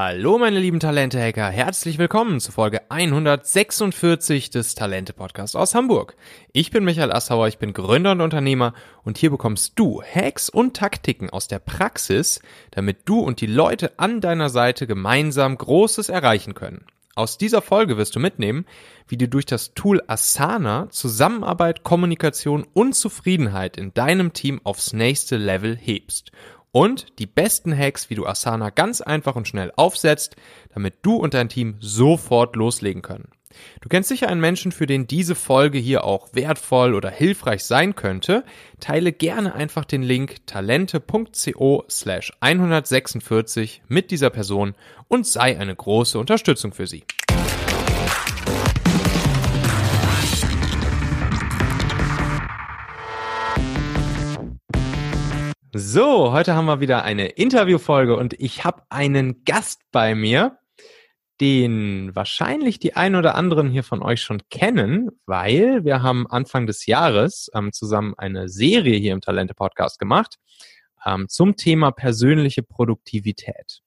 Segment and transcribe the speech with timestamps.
[0.00, 6.14] Hallo meine lieben Talente-Hacker, herzlich willkommen zu Folge 146 des Talente-Podcasts aus Hamburg.
[6.52, 10.76] Ich bin Michael Assauer, ich bin Gründer und Unternehmer und hier bekommst du Hacks und
[10.76, 12.40] Taktiken aus der Praxis,
[12.70, 16.86] damit du und die Leute an deiner Seite gemeinsam Großes erreichen können.
[17.16, 18.66] Aus dieser Folge wirst du mitnehmen,
[19.08, 25.38] wie du durch das Tool Asana Zusammenarbeit, Kommunikation und Zufriedenheit in deinem Team aufs nächste
[25.38, 26.30] Level hebst
[26.78, 30.36] und die besten Hacks, wie du Asana ganz einfach und schnell aufsetzt,
[30.72, 33.30] damit du und dein Team sofort loslegen können.
[33.80, 37.96] Du kennst sicher einen Menschen, für den diese Folge hier auch wertvoll oder hilfreich sein
[37.96, 38.44] könnte.
[38.78, 44.76] Teile gerne einfach den Link talente.co slash 146 mit dieser Person
[45.08, 47.02] und sei eine große Unterstützung für sie.
[55.80, 60.58] So, heute haben wir wieder eine Interviewfolge und ich habe einen Gast bei mir,
[61.40, 66.66] den wahrscheinlich die ein oder anderen hier von euch schon kennen, weil wir haben Anfang
[66.66, 70.38] des Jahres ähm, zusammen eine Serie hier im Talente Podcast gemacht
[71.06, 73.82] ähm, zum Thema persönliche Produktivität.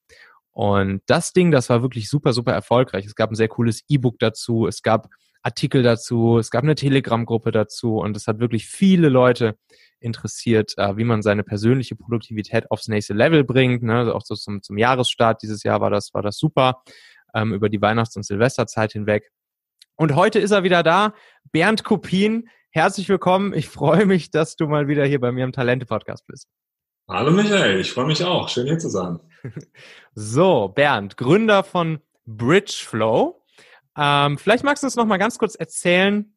[0.52, 3.06] Und das Ding, das war wirklich super, super erfolgreich.
[3.06, 5.10] Es gab ein sehr cooles E-Book dazu, es gab
[5.44, 9.58] Artikel dazu, es gab eine Telegram-Gruppe dazu und es hat wirklich viele Leute
[10.00, 13.84] interessiert, äh, wie man seine persönliche Produktivität aufs nächste Level bringt.
[13.84, 13.98] Ne?
[13.98, 16.84] Also auch so zum, zum Jahresstart dieses Jahr war das, war das super,
[17.34, 19.32] ähm, über die Weihnachts- und Silvesterzeit hinweg.
[19.96, 21.14] Und heute ist er wieder da,
[21.52, 22.50] Bernd Kopien.
[22.72, 23.54] Herzlich willkommen.
[23.54, 26.48] Ich freue mich, dass du mal wieder hier bei mir im Talente-Podcast bist.
[27.08, 28.48] Hallo Michael, ich freue mich auch.
[28.50, 29.20] Schön hier zu sein.
[30.14, 33.41] So, Bernd, Gründer von Bridgeflow.
[33.98, 36.36] Ähm, vielleicht magst du uns noch mal ganz kurz erzählen,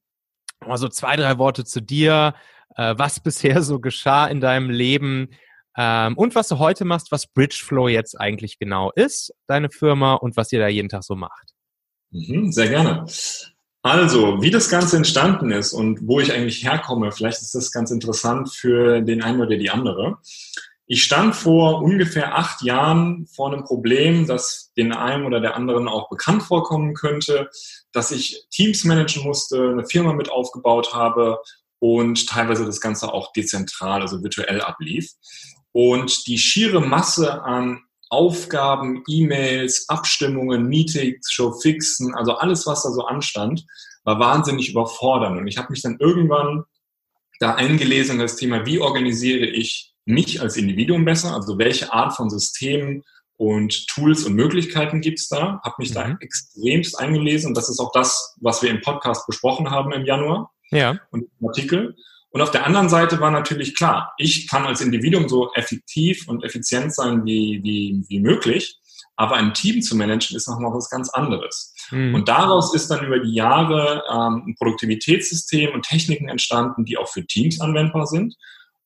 [0.67, 2.35] mal so zwei, drei Worte zu dir,
[2.77, 5.31] äh, was bisher so geschah in deinem Leben
[5.77, 10.37] ähm, und was du heute machst, was Bridgeflow jetzt eigentlich genau ist, deine Firma und
[10.37, 11.55] was ihr da jeden Tag so macht.
[12.11, 13.07] Mhm, sehr gerne.
[13.83, 17.91] Also, wie das Ganze entstanden ist und wo ich eigentlich herkomme, vielleicht ist das ganz
[17.91, 20.19] interessant für den einen oder die andere.
[20.87, 25.89] Ich stand vor ungefähr acht Jahren vor einem Problem, das den einen oder der anderen
[25.89, 27.49] auch bekannt vorkommen könnte,
[27.93, 31.39] dass ich Teams managen musste, eine Firma mit aufgebaut habe
[31.79, 35.11] und teilweise das Ganze auch dezentral, also virtuell ablief.
[35.73, 37.81] Und die schiere Masse an
[38.11, 43.65] Aufgaben, E-Mails, Abstimmungen, Meetings, Showfixen, also alles, was da so anstand,
[44.05, 45.39] war wahnsinnig überfordernd.
[45.39, 46.65] Und ich habe mich dann irgendwann
[47.41, 52.15] da eingelesen in das Thema, wie organisiere ich mich als Individuum besser, also welche Art
[52.15, 53.03] von Systemen
[53.37, 55.95] und Tools und Möglichkeiten gibt's da, habe mich mhm.
[55.95, 60.05] da extremst eingelesen und das ist auch das, was wir im Podcast besprochen haben im
[60.05, 60.99] Januar ja.
[61.11, 61.97] und Artikel.
[62.31, 66.45] Und auf der anderen Seite war natürlich klar, ich kann als Individuum so effektiv und
[66.45, 68.79] effizient sein wie, wie, wie möglich,
[69.17, 71.75] aber ein Team zu managen ist nochmal was ganz anderes.
[71.91, 72.15] Mhm.
[72.15, 77.09] Und daraus ist dann über die Jahre ähm, ein Produktivitätssystem und Techniken entstanden, die auch
[77.09, 78.35] für Teams anwendbar sind.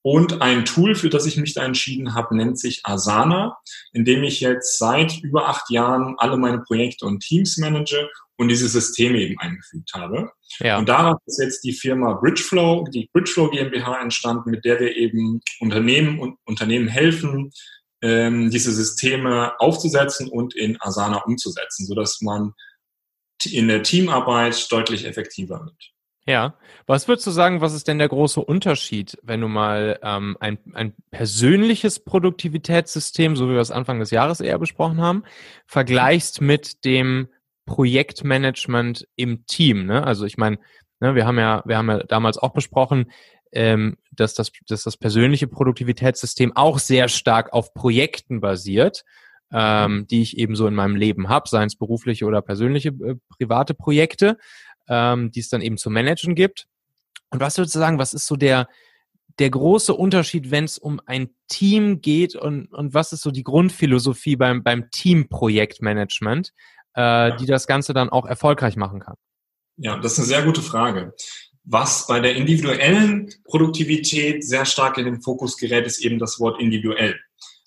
[0.03, 3.59] Und ein Tool, für das ich mich da entschieden habe, nennt sich Asana,
[3.93, 8.49] in dem ich jetzt seit über acht Jahren alle meine Projekte und Teams manage und
[8.49, 10.31] diese Systeme eben eingefügt habe.
[10.61, 10.79] Ja.
[10.79, 15.41] Und daraus ist jetzt die Firma Bridgeflow, die Bridgeflow GmbH entstanden, mit der wir eben
[15.59, 17.51] Unternehmen und Unternehmen helfen,
[18.01, 22.53] ähm, diese Systeme aufzusetzen und in Asana umzusetzen, sodass man
[23.45, 25.93] in der Teamarbeit deutlich effektiver wird.
[26.29, 26.57] Ja,
[26.87, 30.59] was würdest du sagen, was ist denn der große Unterschied, wenn du mal ähm, ein,
[30.75, 35.23] ein persönliches Produktivitätssystem, so wie wir es Anfang des Jahres eher besprochen haben,
[35.65, 37.29] vergleichst mit dem
[37.65, 39.87] Projektmanagement im Team.
[39.87, 40.07] Ne?
[40.07, 40.59] Also ich meine,
[41.01, 43.11] ne, wir haben ja, wir haben ja damals auch besprochen,
[43.51, 49.07] ähm, dass, das, dass das persönliche Produktivitätssystem auch sehr stark auf Projekten basiert,
[49.51, 53.15] ähm, die ich eben so in meinem Leben habe, seien es berufliche oder persönliche äh,
[53.31, 54.37] private Projekte,
[54.89, 56.67] ähm, die es dann eben zu managen gibt.
[57.31, 58.69] Und was würdest du sagen, was ist so der,
[59.39, 63.45] der große Unterschied, wenn es um ein Team geht und, und was ist so die
[63.45, 66.53] Grundphilosophie beim, beim Teamprojektmanagement?
[66.99, 69.15] äh, die das Ganze dann auch erfolgreich machen kann?
[69.77, 71.15] Ja, das ist eine sehr gute Frage.
[71.65, 76.61] Was bei der individuellen Produktivität sehr stark in den Fokus gerät, ist eben das Wort
[76.61, 77.19] individuell.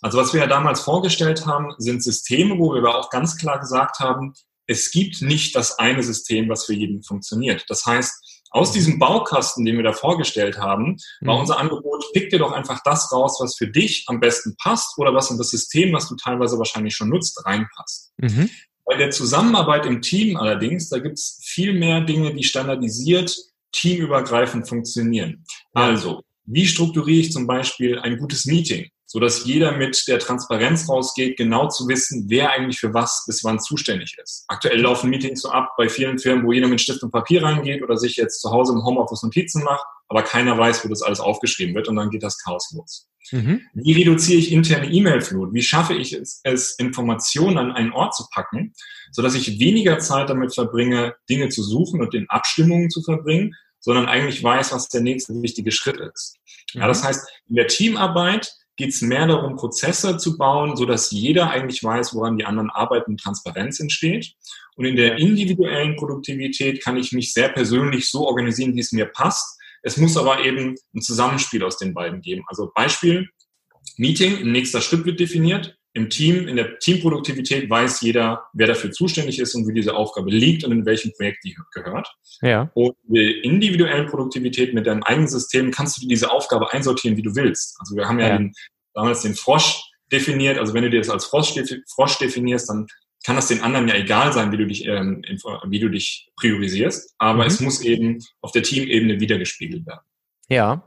[0.01, 3.59] Also was wir ja damals vorgestellt haben, sind Systeme, wo wir aber auch ganz klar
[3.59, 4.33] gesagt haben,
[4.71, 7.65] es gibt nicht das eine System, was für jeden funktioniert.
[7.67, 11.41] Das heißt, aus diesem Baukasten, den wir da vorgestellt haben, war mhm.
[11.41, 15.13] unser Angebot, pick dir doch einfach das raus, was für dich am besten passt oder
[15.13, 18.11] was in das System, was du teilweise wahrscheinlich schon nutzt, reinpasst.
[18.17, 18.49] Mhm.
[18.85, 23.35] Bei der Zusammenarbeit im Team allerdings, da gibt es viel mehr Dinge, die standardisiert,
[23.71, 25.45] teamübergreifend funktionieren.
[25.73, 28.89] Also, wie strukturiere ich zum Beispiel ein gutes Meeting?
[29.11, 33.43] So dass jeder mit der Transparenz rausgeht, genau zu wissen, wer eigentlich für was bis
[33.43, 34.45] wann zuständig ist.
[34.47, 37.83] Aktuell laufen Meetings so ab bei vielen Firmen, wo jeder mit Stift und Papier reingeht
[37.83, 41.19] oder sich jetzt zu Hause im Homeoffice Notizen macht, aber keiner weiß, wo das alles
[41.19, 43.09] aufgeschrieben wird und dann geht das Chaos los.
[43.31, 43.63] Mhm.
[43.73, 45.53] Wie reduziere ich interne E-Mail-Flut?
[45.53, 48.73] Wie schaffe ich es, es, Informationen an einen Ort zu packen,
[49.11, 54.05] sodass ich weniger Zeit damit verbringe, Dinge zu suchen und in Abstimmungen zu verbringen, sondern
[54.05, 56.37] eigentlich weiß, was der nächste wichtige Schritt ist.
[56.71, 57.07] Ja, das mhm.
[57.07, 61.83] heißt, in der Teamarbeit geht es mehr darum, Prozesse zu bauen, so dass jeder eigentlich
[61.83, 64.33] weiß, woran die anderen arbeiten, Transparenz entsteht.
[64.75, 69.05] Und in der individuellen Produktivität kann ich mich sehr persönlich so organisieren, wie es mir
[69.05, 69.59] passt.
[69.83, 72.43] Es muss aber eben ein Zusammenspiel aus den beiden geben.
[72.47, 73.27] Also Beispiel,
[73.97, 78.91] Meeting, ein nächster Schritt wird definiert im Team, in der Teamproduktivität weiß jeder, wer dafür
[78.91, 82.07] zuständig ist und wie diese Aufgabe liegt und in welchem Projekt die gehört.
[82.41, 82.71] Ja.
[82.73, 87.23] Und in der individuellen Produktivität mit deinem eigenen System kannst du diese Aufgabe einsortieren, wie
[87.23, 87.75] du willst.
[87.79, 88.37] Also wir haben ja, ja.
[88.37, 88.53] Den,
[88.93, 90.57] damals den Frosch definiert.
[90.57, 91.53] Also wenn du dir das als Frosch,
[91.93, 92.87] Frosch definierst, dann
[93.25, 95.21] kann das den anderen ja egal sein, wie du dich, ähm,
[95.67, 97.15] wie du dich priorisierst.
[97.17, 97.47] Aber mhm.
[97.47, 100.01] es muss eben auf der Teamebene wiedergespiegelt werden.
[100.49, 100.83] Ja.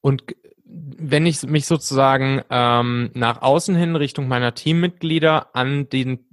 [0.00, 0.24] Und
[0.72, 6.26] wenn ich mich sozusagen ähm, nach außen hin Richtung meiner Teammitglieder an den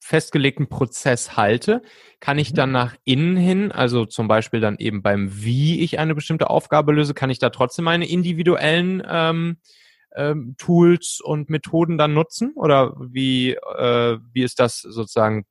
[0.00, 1.82] festgelegten Prozess halte,
[2.18, 2.74] kann ich dann mhm.
[2.74, 7.14] nach innen hin, also zum Beispiel dann eben beim Wie ich eine bestimmte Aufgabe löse,
[7.14, 9.58] kann ich da trotzdem meine individuellen ähm,
[10.16, 12.52] ähm, Tools und Methoden dann nutzen?
[12.56, 15.46] Oder wie, äh, wie ist das sozusagen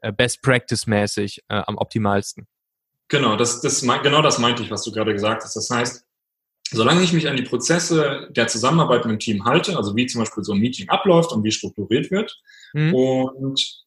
[0.00, 2.46] äh, Best Practice mäßig äh, am optimalsten?
[3.08, 5.54] Genau, das, das, genau das meinte ich, was du gerade gesagt hast.
[5.54, 6.06] Das heißt,
[6.70, 10.20] solange ich mich an die Prozesse der Zusammenarbeit mit dem Team halte, also wie zum
[10.20, 12.38] Beispiel so ein Meeting abläuft und wie strukturiert wird,
[12.72, 12.94] mhm.
[12.94, 13.84] und,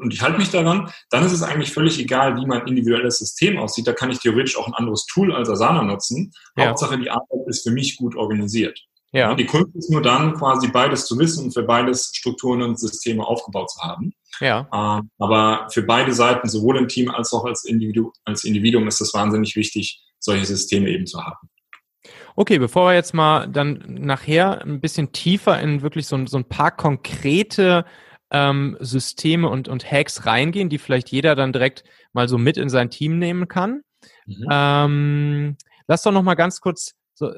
[0.00, 3.58] und ich halte mich daran, dann ist es eigentlich völlig egal, wie mein individuelles System
[3.58, 3.86] aussieht.
[3.86, 6.32] Da kann ich theoretisch auch ein anderes Tool als Asana nutzen.
[6.56, 6.68] Ja.
[6.68, 8.78] Hauptsache, die Arbeit ist für mich gut organisiert.
[9.12, 9.34] Ja.
[9.34, 13.24] Die Kunst ist nur dann, quasi beides zu wissen und für beides Strukturen und Systeme
[13.24, 14.12] aufgebaut zu haben.
[14.40, 14.68] Ja.
[14.72, 19.00] Ähm, aber für beide Seiten, sowohl im Team als auch als, Individu als Individuum, ist
[19.00, 21.48] es wahnsinnig wichtig, solche Systeme eben zu haben.
[22.38, 26.44] Okay, bevor wir jetzt mal dann nachher ein bisschen tiefer in wirklich so, so ein
[26.44, 27.84] paar konkrete
[28.30, 31.82] ähm, Systeme und, und Hacks reingehen, die vielleicht jeder dann direkt
[32.12, 33.82] mal so mit in sein Team nehmen kann.
[34.26, 34.46] Mhm.
[34.52, 35.56] Ähm,
[35.88, 37.34] lass doch noch mal ganz kurz so,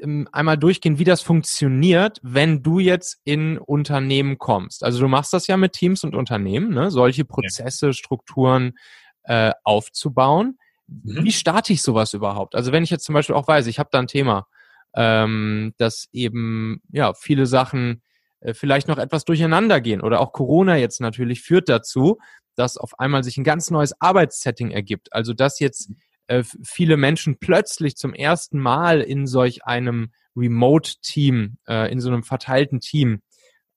[0.00, 4.82] ähm, einmal durchgehen, wie das funktioniert, wenn du jetzt in Unternehmen kommst.
[4.82, 6.90] Also du machst das ja mit Teams und Unternehmen, ne?
[6.90, 7.92] solche Prozesse.
[7.92, 8.78] Strukturen
[9.24, 10.56] äh, aufzubauen.
[11.04, 11.24] Mhm.
[11.24, 12.54] Wie starte ich sowas überhaupt?
[12.54, 14.46] Also wenn ich jetzt zum Beispiel auch weiß, ich habe da ein Thema,
[14.94, 18.02] ähm, dass eben ja viele Sachen
[18.40, 22.18] äh, vielleicht noch etwas durcheinander gehen oder auch Corona jetzt natürlich führt dazu,
[22.54, 25.12] dass auf einmal sich ein ganz neues Arbeitssetting ergibt.
[25.12, 25.90] Also dass jetzt
[26.26, 32.22] äh, viele Menschen plötzlich zum ersten Mal in solch einem Remote-Team, äh, in so einem
[32.22, 33.22] verteilten Team,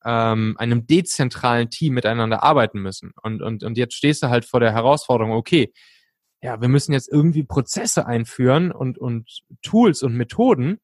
[0.06, 3.12] ähm, einem dezentralen Team miteinander arbeiten müssen.
[3.21, 5.73] Und, und, und jetzt stehst du halt vor der Herausforderung, okay,
[6.45, 10.80] ja, wir müssen jetzt irgendwie Prozesse einführen und, und Tools und Methoden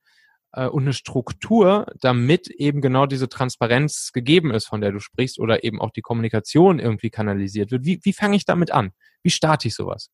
[0.54, 5.40] äh, und eine Struktur, damit eben genau diese Transparenz gegeben ist, von der du sprichst,
[5.40, 7.86] oder eben auch die Kommunikation irgendwie kanalisiert wird.
[7.86, 8.92] Wie, wie fange ich damit an?
[9.22, 10.10] Wie starte ich sowas?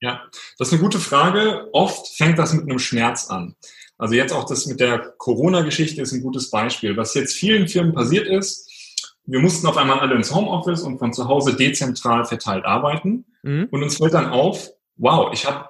[0.00, 0.22] Ja,
[0.56, 1.68] das ist eine gute Frage.
[1.72, 3.56] Oft fängt das mit einem Schmerz an.
[3.98, 6.96] Also jetzt auch das mit der Corona-Geschichte ist ein gutes Beispiel.
[6.96, 8.70] Was jetzt vielen Firmen passiert ist,
[9.24, 13.24] wir mussten auf einmal alle ins Homeoffice und von zu Hause dezentral verteilt arbeiten.
[13.42, 13.66] Mhm.
[13.72, 14.70] Und uns fällt dann auf,
[15.02, 15.68] wow, ich habe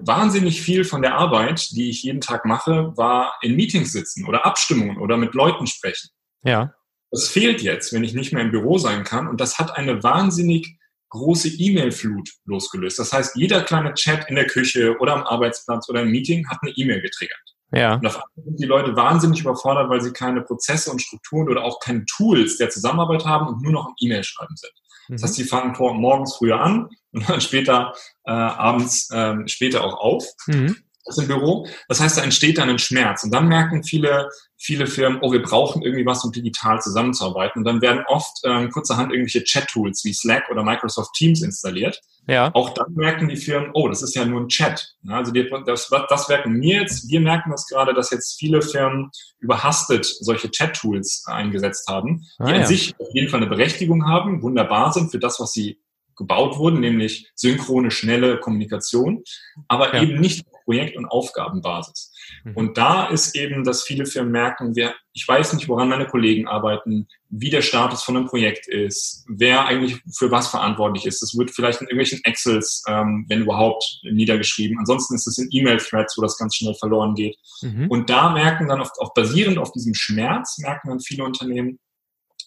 [0.00, 4.44] wahnsinnig viel von der Arbeit, die ich jeden Tag mache, war in Meetings sitzen oder
[4.44, 6.10] Abstimmungen oder mit Leuten sprechen.
[6.42, 6.74] Ja.
[7.10, 9.26] Das fehlt jetzt, wenn ich nicht mehr im Büro sein kann.
[9.26, 10.76] Und das hat eine wahnsinnig
[11.08, 12.98] große E-Mail-Flut losgelöst.
[12.98, 16.58] Das heißt, jeder kleine Chat in der Küche oder am Arbeitsplatz oder im Meeting hat
[16.62, 17.38] eine E-Mail getriggert.
[17.72, 17.94] Ja.
[17.94, 21.64] Und auf einmal sind die Leute wahnsinnig überfordert, weil sie keine Prozesse und Strukturen oder
[21.64, 24.72] auch keine Tools der Zusammenarbeit haben und nur noch im E-Mail schreiben sind.
[25.10, 27.92] Das heißt, sie fangen morgens früher an und dann später
[28.24, 30.24] äh, abends äh, später auch auf.
[30.46, 30.76] Mhm.
[31.04, 31.66] Das im Büro.
[31.88, 33.24] Das heißt, da entsteht dann ein Schmerz.
[33.24, 34.28] Und dann merken viele,
[34.62, 37.60] viele Firmen, oh, wir brauchen irgendwie was, um digital zusammenzuarbeiten.
[37.60, 41.98] Und dann werden oft ähm, kurzerhand irgendwelche Chat-Tools wie Slack oder Microsoft Teams installiert.
[42.28, 42.50] Ja.
[42.54, 44.94] Auch dann merken die Firmen, oh, das ist ja nur ein Chat.
[45.08, 47.08] Also die, das, das merken wir jetzt.
[47.08, 52.50] Wir merken das gerade, dass jetzt viele Firmen überhastet solche Chat-Tools eingesetzt haben, die ah,
[52.50, 52.60] ja.
[52.60, 55.80] an sich auf jeden Fall eine Berechtigung haben, wunderbar sind für das, was sie
[56.20, 59.24] gebaut wurden, nämlich synchrone, schnelle Kommunikation,
[59.68, 60.02] aber ja.
[60.02, 62.12] eben nicht Projekt- und Aufgabenbasis.
[62.44, 62.56] Mhm.
[62.56, 66.46] Und da ist eben, dass viele Firmen merken, wer, ich weiß nicht, woran meine Kollegen
[66.46, 71.22] arbeiten, wie der Status von einem Projekt ist, wer eigentlich für was verantwortlich ist.
[71.22, 74.78] Das wird vielleicht in irgendwelchen Excels, ähm, wenn überhaupt, niedergeschrieben.
[74.78, 77.36] Ansonsten ist es in E-Mail-Threads, wo das ganz schnell verloren geht.
[77.62, 77.88] Mhm.
[77.88, 81.78] Und da merken dann, auf, auf basierend auf diesem Schmerz, merken dann viele Unternehmen,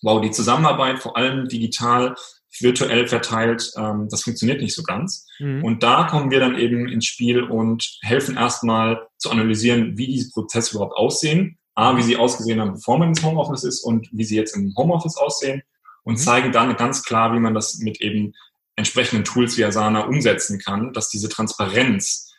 [0.04, 2.16] wow, die Zusammenarbeit, vor allem digital,
[2.60, 5.26] virtuell verteilt, ähm, das funktioniert nicht so ganz.
[5.40, 5.64] Mhm.
[5.64, 10.30] Und da kommen wir dann eben ins Spiel und helfen erstmal zu analysieren, wie diese
[10.32, 11.58] Prozesse überhaupt aussehen.
[11.76, 14.76] A, wie sie ausgesehen haben, bevor man ins Homeoffice ist und wie sie jetzt im
[14.78, 15.64] Homeoffice aussehen
[16.04, 16.18] und mhm.
[16.18, 18.34] zeigen dann ganz klar, wie man das mit eben
[18.76, 22.32] entsprechenden Tools wie Asana umsetzen kann, dass diese Transparenz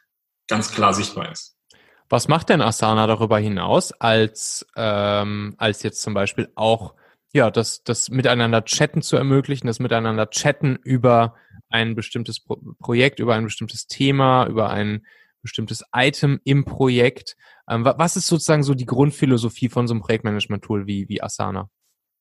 [0.49, 1.57] ganz klar sichtbar ist.
[2.09, 6.95] Was macht denn Asana darüber hinaus, als, ähm, als jetzt zum Beispiel auch
[7.35, 11.35] ja, das, das miteinander chatten zu ermöglichen, das miteinander chatten über
[11.69, 15.05] ein bestimmtes Pro Projekt, über ein bestimmtes Thema, über ein
[15.43, 17.37] bestimmtes Item im Projekt.
[17.69, 21.69] Ähm, was ist sozusagen so die Grundphilosophie von so einem Projektmanagement-Tool wie, wie Asana?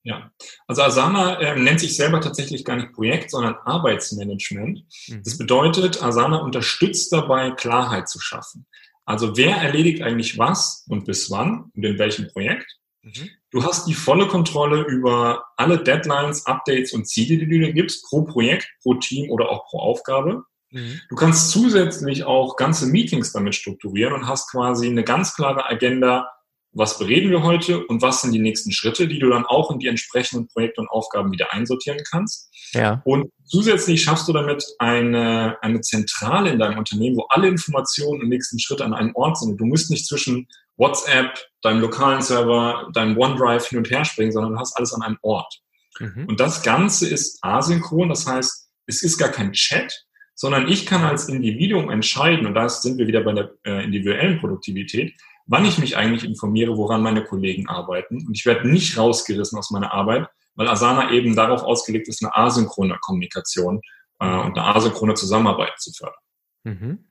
[0.01, 0.31] Ja,
[0.67, 4.83] also Asana äh, nennt sich selber tatsächlich gar nicht Projekt, sondern Arbeitsmanagement.
[5.07, 5.23] Mhm.
[5.23, 8.65] Das bedeutet, Asana unterstützt dabei, Klarheit zu schaffen.
[9.05, 12.79] Also wer erledigt eigentlich was und bis wann und in welchem Projekt?
[13.03, 13.29] Mhm.
[13.53, 18.03] Du hast die volle Kontrolle über alle Deadlines, Updates und Ziele, die du dir gibst,
[18.09, 20.43] pro Projekt, pro Team oder auch pro Aufgabe.
[20.71, 20.99] Mhm.
[21.07, 26.32] Du kannst zusätzlich auch ganze Meetings damit strukturieren und hast quasi eine ganz klare Agenda,
[26.73, 29.79] was bereden wir heute und was sind die nächsten Schritte, die du dann auch in
[29.79, 32.49] die entsprechenden Projekte und Aufgaben wieder einsortieren kannst.
[32.73, 33.01] Ja.
[33.05, 38.29] Und zusätzlich schaffst du damit eine, eine Zentrale in deinem Unternehmen, wo alle Informationen und
[38.29, 39.59] nächsten Schritte an einem Ort sind.
[39.59, 44.53] Du musst nicht zwischen WhatsApp, deinem lokalen Server, deinem OneDrive hin und her springen, sondern
[44.53, 45.61] du hast alles an einem Ort.
[45.99, 46.25] Mhm.
[46.27, 51.03] Und das Ganze ist asynchron, das heißt, es ist gar kein Chat, sondern ich kann
[51.03, 55.13] als Individuum entscheiden, und da sind wir wieder bei der äh, individuellen Produktivität,
[55.45, 58.25] wann ich mich eigentlich informiere, woran meine Kollegen arbeiten.
[58.25, 62.35] Und ich werde nicht rausgerissen aus meiner Arbeit, weil Asana eben darauf ausgelegt ist, eine
[62.35, 63.81] asynchrone Kommunikation
[64.19, 66.19] äh, und eine asynchrone Zusammenarbeit zu fördern.
[66.63, 67.09] Mhm.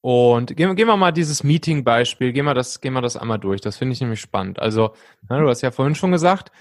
[0.00, 3.62] Und gehen, gehen wir mal dieses Meeting-Beispiel, gehen wir das, gehen wir das einmal durch.
[3.62, 4.58] Das finde ich nämlich spannend.
[4.58, 4.94] Also,
[5.30, 6.52] na, du hast ja vorhin schon gesagt,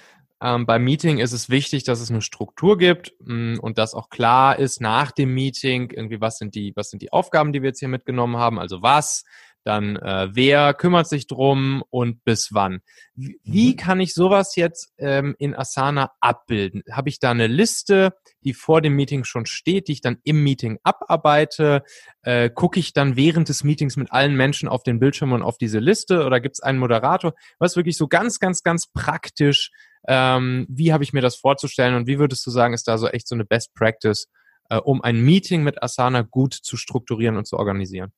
[0.42, 3.96] ähm, beim Meeting ist es wichtig, dass es eine Struktur gibt mh, mm, und dass
[3.96, 7.62] auch klar ist nach dem Meeting irgendwie, was sind die, was sind die Aufgaben, die
[7.62, 8.60] wir jetzt hier mitgenommen haben.
[8.60, 9.26] Also was,
[9.64, 12.82] dann äh, wer kümmert sich drum und bis wann.
[13.16, 13.76] Wie, mhm.
[13.78, 16.84] kann ich sowas jetzt ähm, in Asana abbilden?
[16.92, 20.44] Habe ich da eine Liste, die vor dem Meeting schon steht, die ich dann im
[20.44, 21.84] Meeting abarbeite?
[22.24, 25.58] Äh, Gucke ich dann während des Meetings mit allen Menschen auf den Bildschirm und auf
[25.58, 27.34] diese Liste oder gibt es einen Moderator?
[27.60, 29.72] Was wirklich so ganz, ganz, ganz praktisch,
[30.08, 33.08] ähm, wie habe ich mir das vorzustellen und wie würdest du sagen, ist da so
[33.08, 34.28] echt so eine Best Practice,
[34.70, 38.12] äh, um ein Meeting mit Asana gut zu strukturieren und zu organisieren?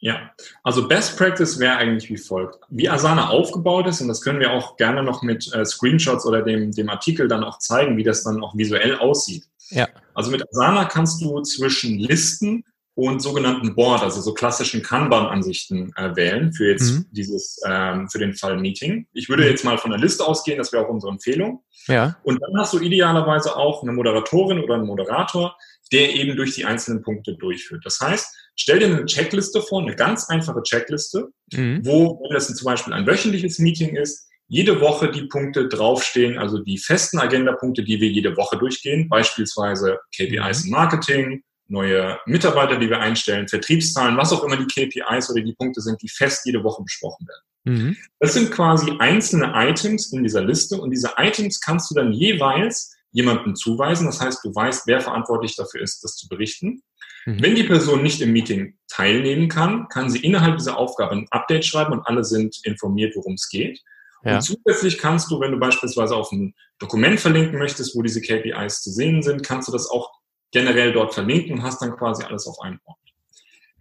[0.00, 0.30] Ja,
[0.62, 2.60] also Best Practice wäre eigentlich wie folgt.
[2.68, 6.42] Wie Asana aufgebaut ist, und das können wir auch gerne noch mit äh, Screenshots oder
[6.42, 9.44] dem, dem Artikel dann auch zeigen, wie das dann auch visuell aussieht.
[9.70, 9.88] Ja.
[10.14, 12.64] Also mit Asana kannst du zwischen Listen
[12.94, 17.06] und sogenannten Board, also so klassischen Kanban-Ansichten äh, wählen für jetzt mhm.
[17.12, 19.06] dieses, ähm, für den Fall Meeting.
[19.12, 21.62] Ich würde jetzt mal von der Liste ausgehen, das wäre auch unsere Empfehlung.
[21.86, 22.16] Ja.
[22.24, 25.56] Und dann hast du idealerweise auch eine Moderatorin oder einen Moderator,
[25.92, 27.82] der eben durch die einzelnen Punkte durchführt.
[27.84, 31.80] Das heißt, stell dir eine Checkliste vor, eine ganz einfache Checkliste, mhm.
[31.84, 36.58] wo, wenn das zum Beispiel ein wöchentliches Meeting ist, jede Woche die Punkte draufstehen, also
[36.58, 42.88] die festen Agendapunkte, die wir jede Woche durchgehen, beispielsweise KPIs im Marketing, neue Mitarbeiter, die
[42.88, 46.64] wir einstellen, Vertriebszahlen, was auch immer die KPIs oder die Punkte sind, die fest jede
[46.64, 47.42] Woche besprochen werden.
[47.64, 47.96] Mhm.
[48.20, 52.94] Das sind quasi einzelne Items in dieser Liste und diese Items kannst du dann jeweils
[53.10, 54.06] jemandem zuweisen.
[54.06, 56.82] Das heißt, du weißt, wer verantwortlich dafür ist, das zu berichten.
[57.26, 57.42] Mhm.
[57.42, 61.64] Wenn die Person nicht im Meeting teilnehmen kann, kann sie innerhalb dieser Aufgabe ein Update
[61.64, 63.80] schreiben und alle sind informiert, worum es geht.
[64.24, 64.36] Ja.
[64.36, 68.82] Und zusätzlich kannst du, wenn du beispielsweise auf ein Dokument verlinken möchtest, wo diese KPIs
[68.82, 70.10] zu sehen sind, kannst du das auch
[70.52, 72.98] generell dort verlinken und hast dann quasi alles auf einem Ort.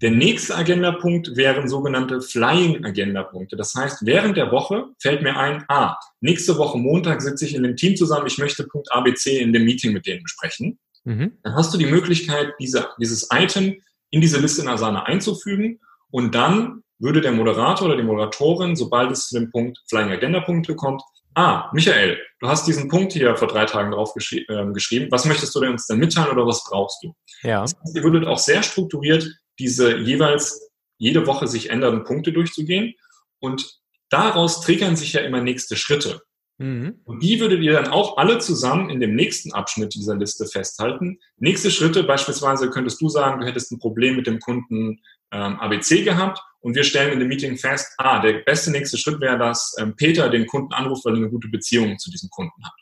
[0.02, 3.56] Der nächste Agendapunkt wären sogenannte Flying Agendapunkte.
[3.56, 7.64] Das heißt, während der Woche fällt mir ein, ah, nächste Woche Montag sitze ich in
[7.64, 10.78] dem Team zusammen, ich möchte Punkt ABC in dem Meeting mit denen besprechen.
[11.04, 11.38] Mhm.
[11.42, 15.80] Dann hast du die Möglichkeit, diese, dieses Item in diese Liste in Asana einzufügen
[16.12, 20.42] und dann würde der Moderator oder die Moderatorin, sobald es zu dem Punkt Flying Agenda
[20.42, 21.02] Punkte kommt,
[21.34, 25.26] ah, Michael, du hast diesen Punkt hier vor drei Tagen drauf geschri äh, geschrieben, was
[25.26, 27.14] möchtest du denn uns denn mitteilen oder was brauchst du?
[27.42, 27.62] Ja.
[27.62, 29.28] Das heißt, ihr würdet auch sehr strukturiert
[29.60, 32.94] diese jeweils jede Woche sich ändernden Punkte durchzugehen.
[33.40, 36.22] Und daraus triggern sich ja immer nächste Schritte.
[36.58, 37.02] Mhm.
[37.04, 41.20] Und die würdet ihr dann auch alle zusammen in dem nächsten Abschnitt dieser Liste festhalten.
[41.38, 45.00] Nächste Schritte, beispielsweise könntest du sagen, du hättest ein Problem mit dem Kunden
[45.32, 49.20] ähm, ABC gehabt und wir stellen in dem Meeting fest, ah, der beste nächste Schritt
[49.22, 52.66] wäre, dass ähm, Peter den Kunden anruft, weil er eine gute Beziehung zu diesem Kunden
[52.66, 52.74] hat.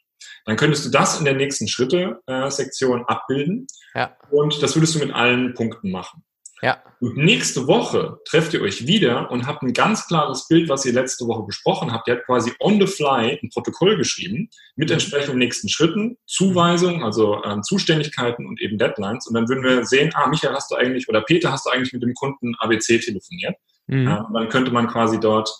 [0.45, 4.15] Dann könntest du das in der nächsten Schritte-Sektion äh, abbilden ja.
[4.29, 6.23] und das würdest du mit allen Punkten machen.
[6.65, 6.81] Ja.
[6.99, 10.93] Und nächste Woche trefft ihr euch wieder und habt ein ganz klares Bild, was ihr
[10.93, 12.07] letzte Woche besprochen habt.
[12.07, 17.43] Ihr habt quasi on the fly ein Protokoll geschrieben mit entsprechenden nächsten Schritten, Zuweisungen, also
[17.43, 19.27] ähm, Zuständigkeiten und eben Deadlines.
[19.27, 21.93] Und dann würden wir sehen, ah, Michael, hast du eigentlich oder Peter, hast du eigentlich
[21.93, 23.55] mit dem Kunden ABC telefoniert?
[23.85, 24.07] Mhm.
[24.07, 25.51] Äh, dann könnte man quasi dort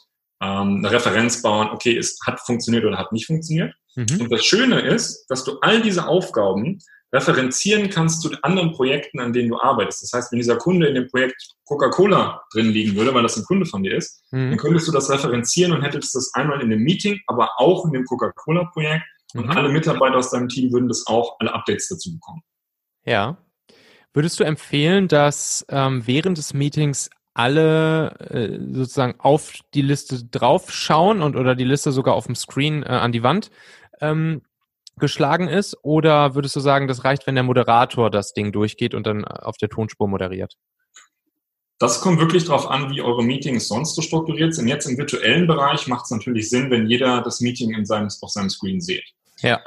[0.41, 3.75] ähm, eine Referenz bauen, okay, es hat funktioniert oder hat nicht funktioniert.
[3.95, 4.21] Mhm.
[4.21, 6.79] Und das Schöne ist, dass du all diese Aufgaben
[7.15, 10.03] referenzieren kannst zu anderen Projekten, an denen du arbeitest.
[10.03, 13.45] Das heißt, wenn dieser Kunde in dem Projekt Coca-Cola drin liegen würde, weil das ein
[13.45, 14.49] Kunde von dir ist, mhm.
[14.49, 17.93] dann könntest du das referenzieren und hättest das einmal in dem Meeting, aber auch in
[17.93, 19.03] dem Coca-Cola-Projekt
[19.33, 19.51] und mhm.
[19.51, 22.41] alle Mitarbeiter aus deinem Team würden das auch, alle Updates dazu bekommen.
[23.05, 23.37] Ja.
[24.13, 31.21] Würdest du empfehlen, dass ähm, während des Meetings alle äh, sozusagen auf die Liste draufschauen
[31.21, 33.51] und oder die Liste sogar auf dem Screen äh, an die Wand
[33.99, 34.41] ähm,
[34.99, 35.77] geschlagen ist?
[35.83, 39.57] Oder würdest du sagen, das reicht, wenn der Moderator das Ding durchgeht und dann auf
[39.57, 40.55] der Tonspur moderiert?
[41.77, 44.67] Das kommt wirklich darauf an, wie eure Meetings sonst so strukturiert sind.
[44.67, 48.31] Jetzt im virtuellen Bereich macht es natürlich Sinn, wenn jeder das Meeting in seinem, auf
[48.31, 49.03] seinem Screen sieht.
[49.39, 49.61] Ja.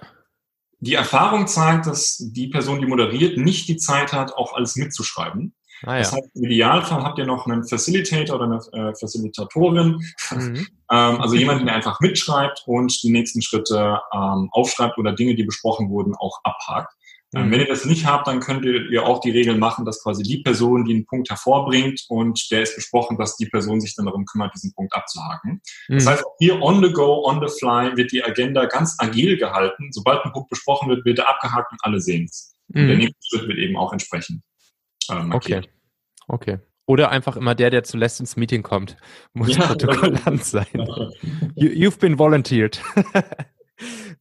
[0.81, 5.55] Die Erfahrung zeigt, dass die Person, die moderiert, nicht die Zeit hat, auch alles mitzuschreiben.
[5.85, 5.99] Ah, ja.
[5.99, 10.67] Das heißt, im Idealfall habt ihr noch einen Facilitator oder eine äh, Facilitatorin, mhm.
[10.91, 15.45] ähm, also jemanden, der einfach mitschreibt und die nächsten Schritte ähm, aufschreibt oder Dinge, die
[15.45, 16.95] besprochen wurden, auch abhakt.
[17.35, 17.51] Ähm, mhm.
[17.51, 20.39] wenn ihr das nicht habt, dann könnt ihr auch die Regel machen, dass quasi die
[20.39, 24.25] Person, die einen Punkt hervorbringt und der ist besprochen, dass die Person sich dann darum
[24.25, 25.61] kümmert, diesen Punkt abzuhaken.
[25.89, 25.95] Mhm.
[25.95, 29.91] Das heißt, hier on the go, on the fly wird die Agenda ganz agil gehalten.
[29.93, 32.55] Sobald ein Punkt besprochen wird, wird er abgehakt und alle sehen es.
[32.69, 32.89] Mhm.
[32.89, 34.43] Der nächste Schritt wird eben auch entsprechend
[35.11, 35.69] äh, markiert.
[36.29, 36.55] Okay.
[36.55, 36.59] Okay.
[36.87, 38.97] Oder einfach immer der, der zuletzt ins Meeting kommt,
[39.35, 40.67] muss ja, Protokollant sein.
[41.55, 42.81] You, you've been volunteered.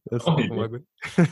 [0.04, 0.84] das ist auch mal gut.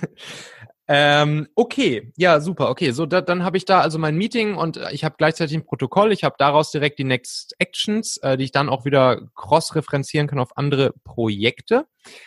[0.88, 2.70] ähm, okay, ja, super.
[2.70, 5.66] Okay, so da, dann habe ich da also mein Meeting und ich habe gleichzeitig ein
[5.66, 6.10] Protokoll.
[6.10, 10.38] Ich habe daraus direkt die Next Actions, äh, die ich dann auch wieder cross-referenzieren kann
[10.38, 11.86] auf andere Projekte.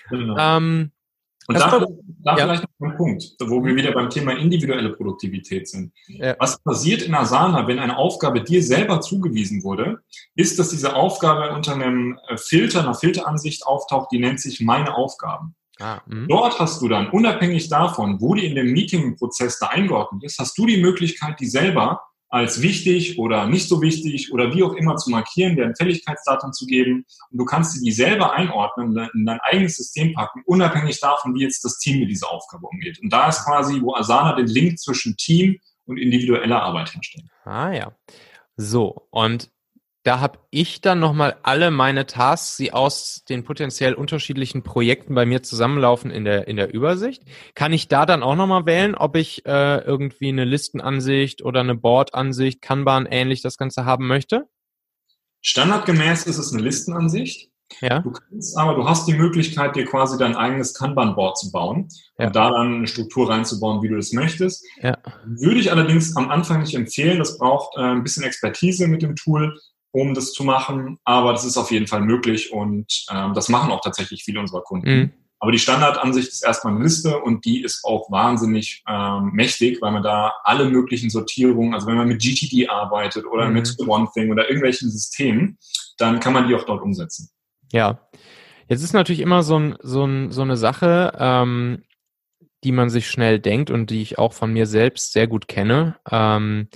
[0.09, 0.37] Genau.
[0.37, 0.91] Ähm,
[1.49, 2.43] und da, da ja.
[2.43, 5.91] vielleicht noch ein Punkt, wo wir wieder beim Thema individuelle Produktivität sind.
[6.07, 6.35] Ja.
[6.37, 9.97] Was passiert in Asana, wenn eine Aufgabe dir selber zugewiesen wurde,
[10.35, 14.93] ist, dass diese Aufgabe unter einem äh, Filter, einer Filteransicht auftaucht, die nennt sich meine
[14.93, 15.55] Aufgaben.
[15.79, 16.27] Ah, mhm.
[16.27, 20.55] Dort hast du dann, unabhängig davon, wo die in dem Meeting-Prozess da eingeordnet ist, hast
[20.55, 24.95] du die Möglichkeit, die selber als wichtig oder nicht so wichtig oder wie auch immer
[24.95, 27.05] zu markieren, deren Fälligkeitsdatum zu geben.
[27.31, 31.65] Und du kannst die selber einordnen in dein eigenes System packen, unabhängig davon, wie jetzt
[31.65, 32.99] das Team mit dieser Aufgabe umgeht.
[33.01, 37.25] Und da ist quasi, wo Asana den Link zwischen Team und individueller Arbeit herstellt.
[37.45, 37.91] Ah ja.
[38.57, 39.51] So, und
[40.09, 45.27] da habe ich dann nochmal alle meine Tasks, die aus den potenziell unterschiedlichen Projekten bei
[45.27, 47.21] mir zusammenlaufen in der, in der Übersicht.
[47.53, 51.75] Kann ich da dann auch nochmal wählen, ob ich äh, irgendwie eine Listenansicht oder eine
[51.75, 54.47] Boardansicht, Kanban ähnlich das Ganze haben möchte?
[55.41, 57.51] Standardgemäß ist es eine Listenansicht.
[57.79, 57.99] Ja.
[57.99, 62.25] Du kannst aber, du hast die Möglichkeit, dir quasi dein eigenes Kanban-Board zu bauen ja.
[62.25, 64.65] und da dann eine Struktur reinzubauen, wie du das möchtest.
[64.81, 64.97] Ja.
[65.23, 67.19] Würde ich allerdings am Anfang nicht empfehlen.
[67.19, 69.55] Das braucht äh, ein bisschen Expertise mit dem Tool
[69.91, 73.71] um das zu machen, aber das ist auf jeden Fall möglich und ähm, das machen
[73.71, 74.89] auch tatsächlich viele unserer Kunden.
[74.89, 75.13] Mhm.
[75.41, 79.91] Aber die Standardansicht ist erstmal eine Liste und die ist auch wahnsinnig ähm, mächtig, weil
[79.91, 83.53] man da alle möglichen Sortierungen, also wenn man mit GTD arbeitet oder mhm.
[83.53, 85.57] mit One Thing oder irgendwelchen Systemen,
[85.97, 87.29] dann kann man die auch dort umsetzen.
[87.71, 87.99] Ja.
[88.67, 91.83] Jetzt ist natürlich immer so, ein, so, ein, so eine Sache, ähm,
[92.65, 95.95] die man sich schnell denkt und die ich auch von mir selbst sehr gut kenne.
[96.11, 96.67] Ähm,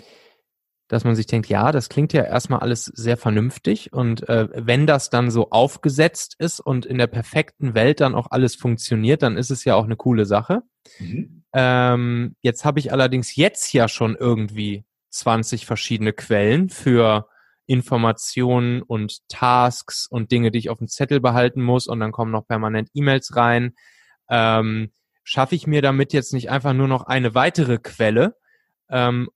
[0.93, 4.85] dass man sich denkt, ja, das klingt ja erstmal alles sehr vernünftig und äh, wenn
[4.85, 9.35] das dann so aufgesetzt ist und in der perfekten Welt dann auch alles funktioniert, dann
[9.35, 10.61] ist es ja auch eine coole Sache.
[10.99, 11.45] Mhm.
[11.51, 17.27] Ähm, jetzt habe ich allerdings jetzt ja schon irgendwie 20 verschiedene Quellen für
[17.65, 22.31] Informationen und Tasks und Dinge, die ich auf dem Zettel behalten muss und dann kommen
[22.31, 23.73] noch permanent E-Mails rein.
[24.29, 24.91] Ähm,
[25.23, 28.35] schaffe ich mir damit jetzt nicht einfach nur noch eine weitere Quelle
[28.91, 29.29] ähm,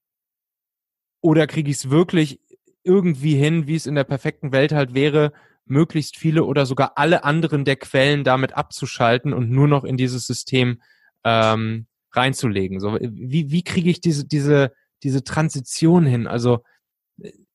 [1.21, 2.39] oder kriege ich es wirklich
[2.83, 5.33] irgendwie hin, wie es in der perfekten Welt halt wäre,
[5.65, 10.25] möglichst viele oder sogar alle anderen der Quellen damit abzuschalten und nur noch in dieses
[10.25, 10.81] System
[11.23, 12.79] ähm, reinzulegen.
[12.79, 14.71] So, wie, wie kriege ich diese, diese,
[15.03, 16.27] diese Transition hin?
[16.27, 16.63] Also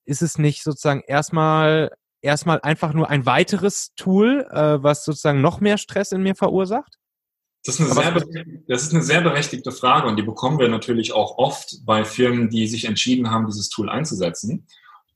[0.04, 1.90] ist es nicht sozusagen erstmal
[2.22, 6.98] erstmal einfach nur ein weiteres Tool, äh, was sozusagen noch mehr Stress in mir verursacht?
[7.64, 8.24] Das ist, eine sehr,
[8.66, 12.50] das ist eine sehr berechtigte Frage und die bekommen wir natürlich auch oft bei Firmen,
[12.50, 14.66] die sich entschieden haben, dieses Tool einzusetzen.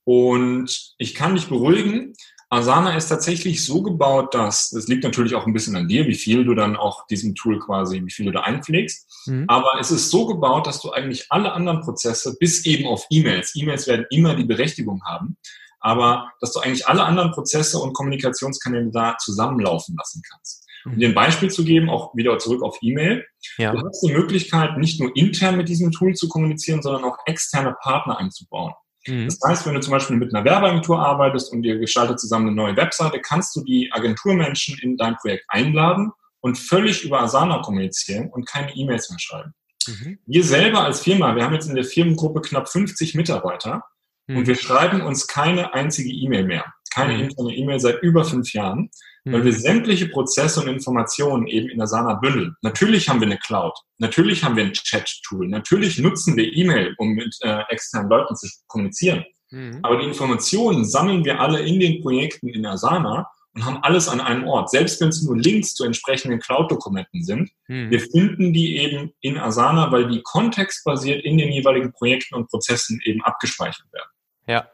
[0.05, 2.15] Und ich kann dich beruhigen,
[2.49, 6.15] Asana ist tatsächlich so gebaut, dass, es liegt natürlich auch ein bisschen an dir, wie
[6.15, 9.27] viel du dann auch diesem Tool quasi, wie viel du da einpflegst.
[9.27, 9.47] Mhm.
[9.49, 13.57] Aber es ist so gebaut, dass du eigentlich alle anderen Prozesse, bis eben auf E-Mails,
[13.57, 15.37] E-Mails werden immer die Berechtigung haben,
[15.81, 20.66] aber dass du eigentlich alle anderen Prozesse und Kommunikationskanäle da zusammenlaufen lassen kannst.
[20.87, 23.25] Um dir ein Beispiel zu geben, auch wieder zurück auf E-Mail.
[23.59, 23.73] Ja.
[23.73, 27.75] Du hast die Möglichkeit, nicht nur intern mit diesem Tool zu kommunizieren, sondern auch externe
[27.83, 28.73] Partner einzubauen.
[29.07, 29.27] Mhm.
[29.27, 32.57] Das heißt, wenn du zum Beispiel mit einer Werbeagentur arbeitest und ihr gestaltet zusammen eine
[32.57, 38.31] neue Webseite, kannst du die Agenturmenschen in dein Projekt einladen und völlig über Asana kommunizieren
[38.31, 39.55] und keine E-Mails mehr schreiben.
[39.87, 40.19] Mhm.
[40.27, 43.83] Wir selber als Firma, wir haben jetzt in der Firmengruppe knapp 50 Mitarbeiter
[44.27, 44.39] mhm.
[44.39, 46.65] und wir schreiben uns keine einzige E-Mail mehr.
[46.93, 47.21] Keine mhm.
[47.25, 48.91] interne E-Mail seit über fünf Jahren
[49.33, 49.57] weil wir mhm.
[49.57, 52.55] sämtliche Prozesse und Informationen eben in Asana bündeln.
[52.63, 57.15] Natürlich haben wir eine Cloud, natürlich haben wir ein Chat-Tool, natürlich nutzen wir E-Mail, um
[57.15, 59.25] mit äh, externen Leuten zu kommunizieren.
[59.51, 59.81] Mhm.
[59.83, 64.21] Aber die Informationen sammeln wir alle in den Projekten in Asana und haben alles an
[64.21, 64.71] einem Ort.
[64.71, 67.91] Selbst wenn es nur Links zu entsprechenden Cloud-Dokumenten sind, mhm.
[67.91, 73.01] wir finden die eben in Asana, weil die kontextbasiert in den jeweiligen Projekten und Prozessen
[73.05, 74.11] eben abgespeichert werden.
[74.47, 74.71] Ja.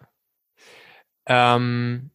[1.27, 2.11] Ähm,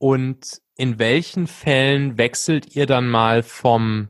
[0.00, 4.08] und in welchen Fällen wechselt ihr dann mal vom,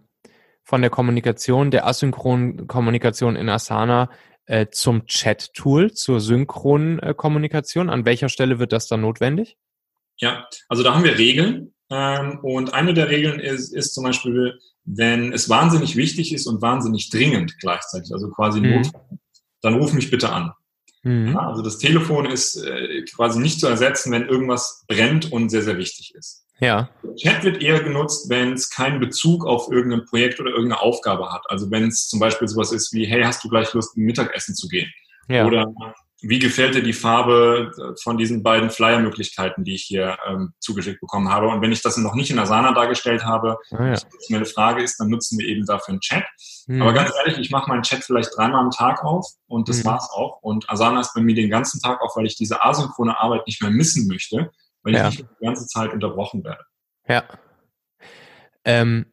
[0.62, 4.08] von der Kommunikation, der asynchronen Kommunikation in Asana
[4.46, 7.90] äh, zum Chat-Tool, zur synchronen äh, Kommunikation?
[7.90, 9.56] An welcher Stelle wird das dann notwendig?
[10.18, 11.74] Ja, also da haben wir Regeln.
[11.90, 16.62] Ähm, und eine der Regeln ist, ist zum Beispiel, wenn es wahnsinnig wichtig ist und
[16.62, 18.76] wahnsinnig dringend gleichzeitig, also quasi mhm.
[18.76, 18.92] Not,
[19.60, 20.52] dann ruf mich bitte an.
[21.02, 21.32] Mhm.
[21.32, 25.62] Ja, also das Telefon ist äh, quasi nicht zu ersetzen, wenn irgendwas brennt und sehr,
[25.62, 26.44] sehr wichtig ist.
[26.60, 26.90] Ja.
[27.16, 31.42] Chat wird eher genutzt, wenn es keinen Bezug auf irgendein Projekt oder irgendeine Aufgabe hat.
[31.48, 34.68] Also wenn es zum Beispiel sowas ist wie, hey, hast du gleich Lust, Mittagessen zu
[34.68, 34.92] gehen?
[35.28, 35.46] Ja.
[35.46, 35.72] Oder
[36.22, 41.30] wie gefällt dir die Farbe von diesen beiden Flyer-Möglichkeiten, die ich hier ähm, zugeschickt bekommen
[41.30, 41.48] habe?
[41.48, 43.98] Und wenn ich das noch nicht in Asana dargestellt habe, ah, ja.
[44.28, 46.24] mir eine Frage ist, dann nutzen wir eben dafür einen Chat.
[46.66, 46.82] Mhm.
[46.82, 49.88] Aber ganz ehrlich, ich mache meinen Chat vielleicht dreimal am Tag auf und das mhm.
[49.88, 50.42] war's auch.
[50.42, 53.62] Und Asana ist bei mir den ganzen Tag auf, weil ich diese asynchrone Arbeit nicht
[53.62, 54.50] mehr missen möchte
[54.82, 55.08] weil ja.
[55.08, 56.64] ich nicht die ganze Zeit unterbrochen werde.
[57.08, 57.24] Ja.
[58.64, 59.06] Ähm,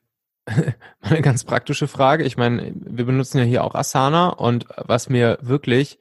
[1.01, 2.23] eine ganz praktische Frage.
[2.23, 5.99] Ich meine, wir benutzen ja hier auch Asana und was mir wirklich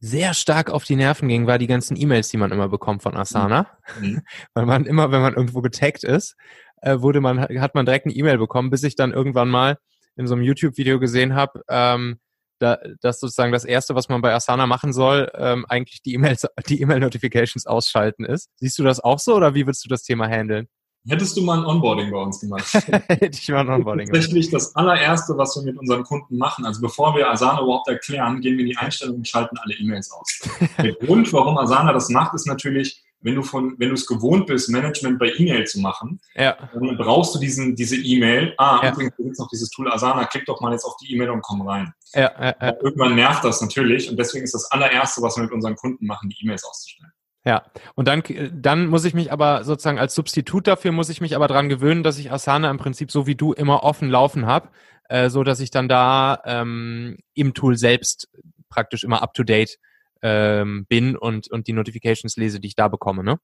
[0.00, 3.16] sehr stark auf die Nerven ging, war die ganzen E-Mails, die man immer bekommt von
[3.16, 3.66] Asana.
[4.00, 4.22] Mhm.
[4.54, 6.36] Weil man immer, wenn man irgendwo getaggt ist,
[6.82, 9.78] äh, wurde man, hat man direkt eine E-Mail bekommen, bis ich dann irgendwann mal
[10.16, 12.18] in so einem YouTube-Video gesehen habe, ähm,
[12.58, 16.46] da, dass sozusagen das erste, was man bei Asana machen soll, ähm, eigentlich die E-Mails,
[16.68, 18.50] die E-Mail-Notifications ausschalten ist.
[18.56, 20.68] Siehst du das auch so oder wie würdest du das Thema handeln?
[21.08, 22.72] Hättest du mal ein Onboarding bei uns gemacht?
[22.74, 24.22] Hätte ich mal ein Onboarding gemacht.
[24.22, 26.64] Tatsächlich das allererste, was wir mit unseren Kunden machen.
[26.64, 30.10] Also bevor wir Asana überhaupt erklären, gehen wir in die Einstellung und schalten alle E-Mails
[30.10, 30.40] aus.
[30.82, 34.46] Der Grund, warum Asana das macht, ist natürlich, wenn du von, wenn du es gewohnt
[34.46, 36.56] bist, Management bei E-Mail zu machen, ja.
[36.72, 38.54] dann brauchst du diesen, diese E-Mail.
[38.58, 38.92] Ah, ja.
[38.92, 41.42] übrigens, gibt es noch dieses Tool Asana, klick doch mal jetzt auf die E-Mail und
[41.42, 41.92] komm rein.
[42.14, 46.06] Ja, Irgendwann nervt das natürlich und deswegen ist das allererste, was wir mit unseren Kunden
[46.06, 47.12] machen, die E-Mails auszustellen.
[47.46, 47.62] Ja,
[47.94, 51.46] und dann, dann muss ich mich aber sozusagen als Substitut dafür, muss ich mich aber
[51.46, 54.70] dran gewöhnen, dass ich Asana im Prinzip so wie du immer offen laufen habe,
[55.08, 58.28] äh, so dass ich dann da ähm, im Tool selbst
[58.68, 59.78] praktisch immer up to date
[60.22, 63.38] ähm, bin und, und die Notifications lese, die ich da bekomme, ne?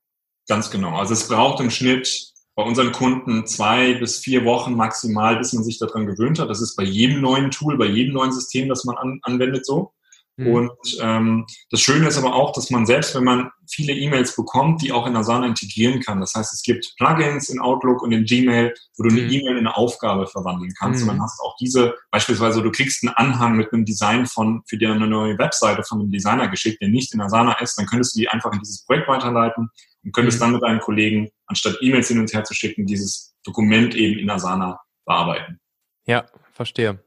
[0.48, 0.96] Ganz genau.
[0.96, 5.62] Also es braucht im Schnitt bei unseren Kunden zwei bis vier Wochen maximal, bis man
[5.62, 6.50] sich daran gewöhnt hat.
[6.50, 9.92] Das ist bei jedem neuen Tool, bei jedem neuen System, das man an, anwendet so.
[10.36, 10.46] Mhm.
[10.48, 14.82] Und ähm, das Schöne ist aber auch, dass man selbst, wenn man viele E-Mails bekommt,
[14.82, 16.20] die auch in Asana integrieren kann.
[16.20, 19.30] Das heißt, es gibt Plugins in Outlook und in Gmail, wo du eine mhm.
[19.30, 21.02] E-Mail in eine Aufgabe verwandeln kannst.
[21.02, 21.08] Mhm.
[21.08, 24.62] Und dann hast du auch diese, beispielsweise du kriegst einen Anhang mit einem Design von,
[24.68, 27.86] für dir eine neue Webseite von einem Designer geschickt, der nicht in Asana ist, dann
[27.86, 29.70] könntest du die einfach in dieses Projekt weiterleiten
[30.04, 30.44] und könntest mhm.
[30.44, 34.30] dann mit deinen Kollegen, anstatt E-Mails hin und her zu schicken, dieses Dokument eben in
[34.30, 35.58] Asana bearbeiten.
[36.06, 36.98] Ja, verstehe.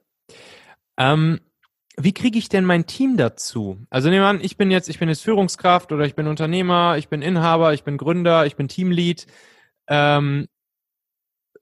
[0.98, 1.42] Ähm,
[1.98, 3.80] wie kriege ich denn mein Team dazu?
[3.90, 6.98] Also nehmen wir an, ich bin jetzt, ich bin jetzt Führungskraft oder ich bin Unternehmer,
[6.98, 9.28] ich bin Inhaber, ich bin Gründer, ich bin Teamlead
[9.88, 10.48] ähm,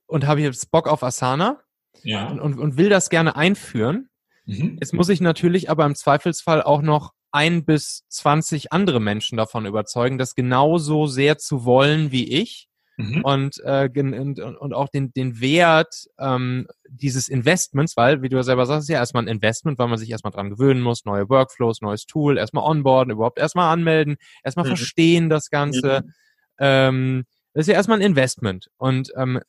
[0.07, 1.59] und habe jetzt Bock auf Asana
[2.01, 2.27] ja.
[2.27, 4.09] und, und, und will das gerne einführen.
[4.45, 4.77] Mhm.
[4.79, 9.65] Jetzt muss ich natürlich aber im Zweifelsfall auch noch ein bis zwanzig andere Menschen davon
[9.65, 13.21] überzeugen, das genauso sehr zu wollen wie ich mhm.
[13.23, 18.43] und, äh, und, und auch den, den Wert ähm, dieses Investments, weil, wie du ja
[18.43, 21.29] selber sagst, ist ja erstmal ein Investment, weil man sich erstmal dran gewöhnen muss, neue
[21.29, 24.75] Workflows, neues Tool, erstmal onboarden, überhaupt erstmal anmelden, erstmal mhm.
[24.75, 26.03] verstehen das Ganze.
[26.05, 26.13] Mhm.
[26.59, 28.69] Ähm, das ist ja erstmal ein Investment.
[28.77, 29.39] Und ähm,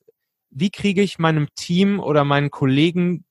[0.51, 3.25] wie kriege ich meinem Team oder meinen Kollegen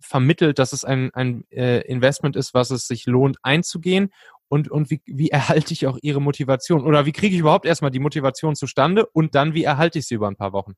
[0.00, 4.10] vermittelt, dass es ein, ein äh, Investment ist, was es sich lohnt einzugehen
[4.48, 6.84] und, und wie, wie erhalte ich auch ihre Motivation?
[6.84, 10.14] Oder wie kriege ich überhaupt erstmal die Motivation zustande und dann, wie erhalte ich sie
[10.14, 10.74] über ein paar Wochen?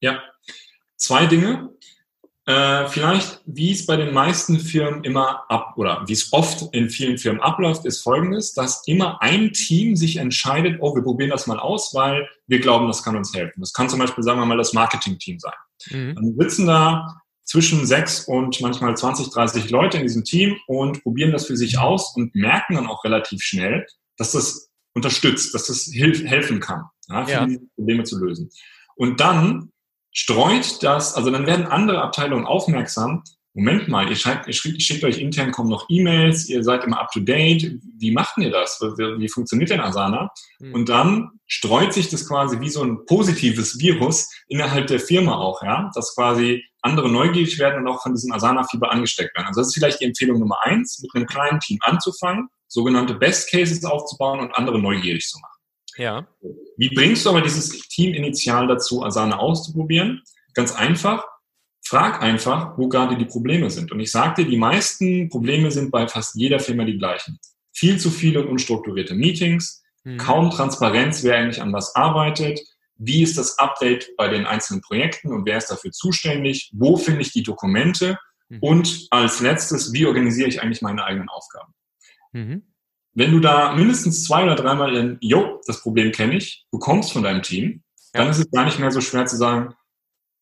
[0.00, 0.20] Ja,
[0.96, 1.70] zwei Dinge.
[2.44, 6.90] Äh, vielleicht, wie es bei den meisten Firmen immer ab oder wie es oft in
[6.90, 11.46] vielen Firmen abläuft, ist folgendes, dass immer ein Team sich entscheidet, oh, wir probieren das
[11.46, 13.60] mal aus, weil wir glauben, das kann uns helfen.
[13.60, 15.52] Das kann zum Beispiel, sagen wir mal, das Marketing-Team sein.
[15.90, 16.14] Mhm.
[16.16, 17.21] Dann sitzen da
[17.52, 21.78] zwischen sechs und manchmal 20, 30 Leute in diesem Team und probieren das für sich
[21.78, 23.86] aus und merken dann auch relativ schnell,
[24.16, 27.46] dass das unterstützt, dass das hilf, helfen kann, ja, ja.
[27.74, 28.48] Probleme zu lösen.
[28.96, 29.70] Und dann
[30.12, 33.22] streut das, also dann werden andere Abteilungen aufmerksam,
[33.54, 37.00] Moment mal, ihr, schreibt, ihr schickt, schickt euch intern, kommen noch E-Mails, ihr seid immer
[37.00, 37.78] up to date.
[37.98, 38.80] Wie macht ihr das?
[38.80, 40.30] Wie, wie funktioniert denn Asana?
[40.58, 40.74] Mhm.
[40.74, 45.62] Und dann streut sich das quasi wie so ein positives Virus innerhalb der Firma auch,
[45.62, 49.48] ja, dass quasi andere neugierig werden und auch von diesem Asana-Fieber angesteckt werden.
[49.48, 53.50] Also das ist vielleicht die Empfehlung Nummer eins, mit einem kleinen Team anzufangen, sogenannte Best
[53.50, 55.58] Cases aufzubauen und andere neugierig zu machen.
[55.96, 56.26] Ja.
[56.78, 60.22] Wie bringst du aber dieses Team initial dazu, Asana auszuprobieren?
[60.54, 61.24] Ganz einfach,
[61.92, 63.92] frag einfach, wo gerade die Probleme sind.
[63.92, 67.38] Und ich sagte, die meisten Probleme sind bei fast jeder Firma die gleichen.
[67.74, 70.16] Viel zu viele unstrukturierte Meetings, mhm.
[70.16, 72.60] kaum Transparenz, wer eigentlich an was arbeitet,
[72.96, 77.20] wie ist das Update bei den einzelnen Projekten und wer ist dafür zuständig, wo finde
[77.20, 78.58] ich die Dokumente mhm.
[78.60, 81.74] und als letztes, wie organisiere ich eigentlich meine eigenen Aufgaben.
[82.32, 82.62] Mhm.
[83.12, 87.22] Wenn du da mindestens zwei oder dreimal in, jo, das Problem kenne ich, bekommst von
[87.22, 87.82] deinem Team,
[88.14, 88.22] ja.
[88.22, 89.74] dann ist es gar nicht mehr so schwer zu sagen,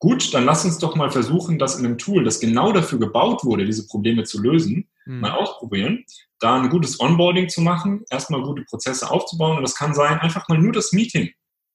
[0.00, 3.44] Gut, dann lass uns doch mal versuchen, das in einem Tool, das genau dafür gebaut
[3.44, 5.20] wurde, diese Probleme zu lösen, mhm.
[5.20, 6.04] mal ausprobieren,
[6.40, 9.58] da ein gutes Onboarding zu machen, erstmal gute Prozesse aufzubauen.
[9.58, 11.30] Und das kann sein, einfach mal nur das Meeting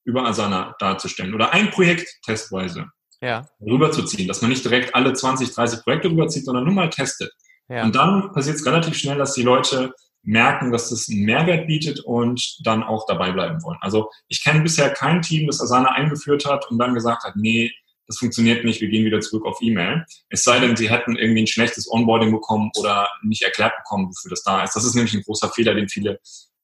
[0.05, 2.87] über Asana darzustellen oder ein Projekt testweise
[3.21, 3.47] ja.
[3.61, 7.31] rüberzuziehen, dass man nicht direkt alle 20, 30 Projekte rüberzieht, sondern nur mal testet.
[7.69, 7.83] Ja.
[7.83, 11.99] Und dann passiert es relativ schnell, dass die Leute merken, dass das einen Mehrwert bietet
[11.99, 13.77] und dann auch dabei bleiben wollen.
[13.81, 17.71] Also ich kenne bisher kein Team, das Asana eingeführt hat und dann gesagt hat, nee,
[18.07, 20.05] das funktioniert nicht, wir gehen wieder zurück auf E-Mail.
[20.29, 24.29] Es sei denn, sie hätten irgendwie ein schlechtes Onboarding bekommen oder nicht erklärt bekommen, wofür
[24.29, 24.75] das da ist.
[24.75, 26.19] Das ist nämlich ein großer Fehler, den viele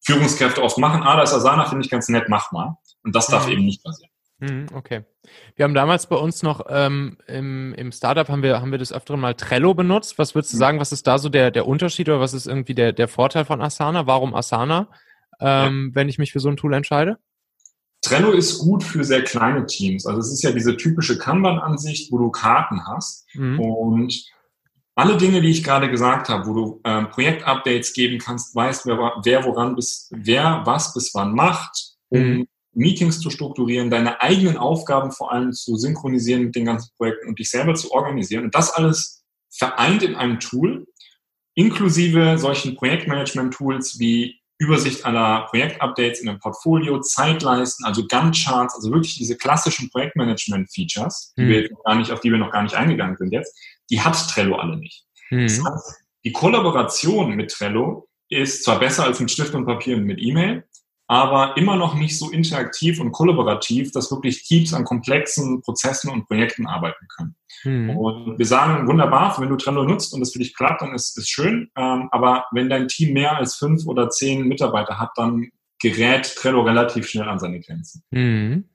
[0.06, 1.02] Führungskräfte oft machen.
[1.04, 2.76] Ah, da ist Asana, finde ich ganz nett, mach mal.
[3.04, 3.54] Und das darf mhm.
[3.54, 4.12] eben nicht passieren.
[4.40, 5.04] Mhm, okay.
[5.56, 8.92] Wir haben damals bei uns noch ähm, im, im Startup haben wir, haben wir des
[8.92, 10.18] Öfteren mal Trello benutzt.
[10.18, 10.60] Was würdest du mhm.
[10.60, 13.46] sagen, was ist da so der, der Unterschied oder was ist irgendwie der, der Vorteil
[13.46, 14.08] von Asana?
[14.08, 14.90] Warum Asana,
[15.40, 15.96] ähm, ja.
[15.96, 17.18] wenn ich mich für so ein Tool entscheide?
[18.02, 20.06] Trello ist gut für sehr kleine Teams.
[20.06, 23.28] Also es ist ja diese typische Kanban-Ansicht, wo du Karten hast.
[23.36, 23.60] Mhm.
[23.60, 24.26] Und
[24.96, 29.14] alle Dinge, die ich gerade gesagt habe, wo du ähm, Projektupdates geben kannst, weißt, wer,
[29.24, 32.48] wer woran bis, wer was bis wann macht, um mhm.
[32.74, 37.40] Meetings zu strukturieren, deine eigenen Aufgaben vor allem zu synchronisieren mit den ganzen Projekten und
[37.40, 38.46] dich selber zu organisieren.
[38.46, 40.88] Und das alles vereint in einem Tool,
[41.54, 49.16] inklusive solchen Projektmanagement-Tools wie Übersicht aller Projektupdates in einem Portfolio, Zeitleisten, also Gantt-Charts, also wirklich
[49.16, 51.50] diese klassischen Projektmanagement-Features, die mhm.
[51.50, 53.58] wir gar nicht, auf die wir noch gar nicht eingegangen sind jetzt,
[53.90, 55.04] die hat Trello alle nicht.
[55.32, 55.48] Mhm.
[55.48, 60.04] Das heißt, die Kollaboration mit Trello ist zwar besser als mit Stift und Papier und
[60.04, 60.64] mit E-Mail,
[61.12, 66.26] aber immer noch nicht so interaktiv und kollaborativ, dass wirklich Teams an komplexen Prozessen und
[66.26, 67.36] Projekten arbeiten können.
[67.64, 67.90] Hm.
[67.90, 71.18] Und wir sagen, wunderbar, wenn du Trello nutzt und das für dich klappt, dann ist
[71.18, 71.70] es schön.
[71.76, 75.50] Ähm, aber wenn dein Team mehr als fünf oder zehn Mitarbeiter hat, dann
[75.82, 78.04] gerät Trello relativ schnell an seine Grenzen.
[78.14, 78.70] Hm.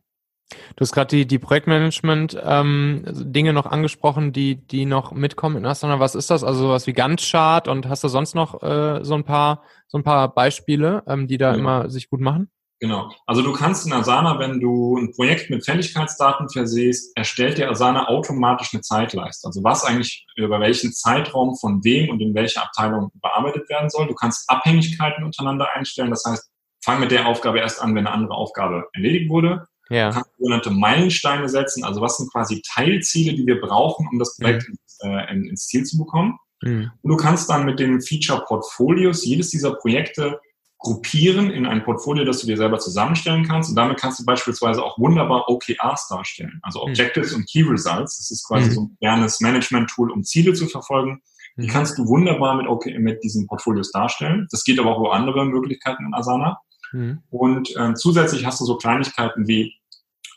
[0.49, 5.99] Du hast gerade die, die Projektmanagement-Dinge ähm, noch angesprochen, die, die noch mitkommen in Asana.
[5.99, 6.45] Was ist das?
[6.45, 10.05] Also sowas wie Gantt-Chart und hast du sonst noch äh, so ein paar so ein
[10.05, 11.57] paar Beispiele, ähm, die da ja.
[11.57, 12.51] immer sich gut machen?
[12.79, 13.11] Genau.
[13.27, 18.09] Also du kannst in Asana, wenn du ein Projekt mit Fälligkeitsdaten versehst, erstellt dir Asana
[18.09, 19.47] automatisch eine Zeitleiste.
[19.47, 24.07] Also was eigentlich über welchen Zeitraum von wem und in welcher Abteilung bearbeitet werden soll.
[24.07, 26.11] Du kannst Abhängigkeiten untereinander einstellen.
[26.11, 26.51] Das heißt,
[26.85, 29.67] fang mit der Aufgabe erst an, wenn eine andere Aufgabe erledigt wurde.
[29.89, 30.09] Ja.
[30.09, 31.85] Du kannst sogenannte Meilensteine setzen.
[31.85, 34.75] Also was sind quasi Teilziele, die wir brauchen, um das Projekt mhm.
[34.75, 36.39] ins, äh, ins Ziel zu bekommen.
[36.63, 36.91] Mhm.
[37.03, 40.41] Und du kannst dann mit den Feature Portfolios jedes dieser Projekte
[40.79, 43.71] gruppieren in ein Portfolio, das du dir selber zusammenstellen kannst.
[43.71, 46.91] Und damit kannst du beispielsweise auch wunderbar OKRs darstellen, also mhm.
[46.91, 47.39] Objectives mhm.
[47.39, 48.19] und Key Results.
[48.19, 48.73] Das ist quasi mhm.
[48.73, 51.23] so ein modernes Management-Tool, um Ziele zu verfolgen.
[51.57, 51.71] Die mhm.
[51.71, 54.47] kannst du wunderbar mit, OK, mit diesen Portfolios darstellen.
[54.51, 56.59] Das geht aber auch über andere Möglichkeiten in Asana.
[56.97, 57.23] Mhm.
[57.31, 59.75] Und äh, zusätzlich hast du so Kleinigkeiten wie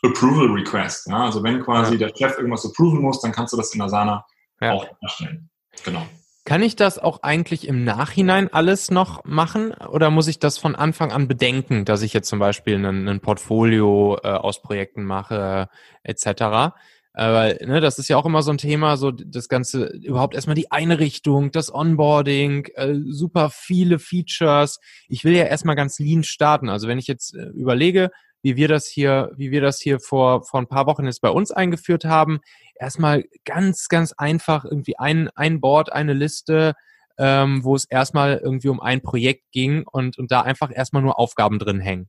[0.02, 1.08] Approval Request.
[1.08, 1.24] Ja?
[1.24, 2.08] Also wenn quasi ja.
[2.08, 4.24] der Chef irgendwas approven muss, dann kannst du das in Asana
[4.60, 4.72] ja.
[4.72, 5.50] auch darstellen.
[5.84, 6.06] Genau.
[6.44, 10.74] Kann ich das auch eigentlich im Nachhinein alles noch machen oder muss ich das von
[10.74, 15.68] Anfang an bedenken, dass ich jetzt zum Beispiel ein, ein Portfolio äh, aus Projekten mache
[16.02, 16.74] äh, etc.?
[17.14, 20.34] Äh, weil, ne, das ist ja auch immer so ein Thema, so das Ganze, überhaupt
[20.34, 24.78] erstmal die Einrichtung, das Onboarding, äh, super viele Features.
[25.08, 26.68] Ich will ja erstmal ganz lean starten.
[26.68, 28.10] Also wenn ich jetzt äh, überlege,
[28.42, 31.28] wie wir das hier, wie wir das hier vor, vor ein paar Wochen jetzt bei
[31.30, 32.40] uns eingeführt haben,
[32.78, 36.74] erstmal ganz, ganz einfach irgendwie ein, ein Board, eine Liste,
[37.18, 41.18] ähm, wo es erstmal irgendwie um ein Projekt ging und, und da einfach erstmal nur
[41.18, 42.08] Aufgaben drin hängen.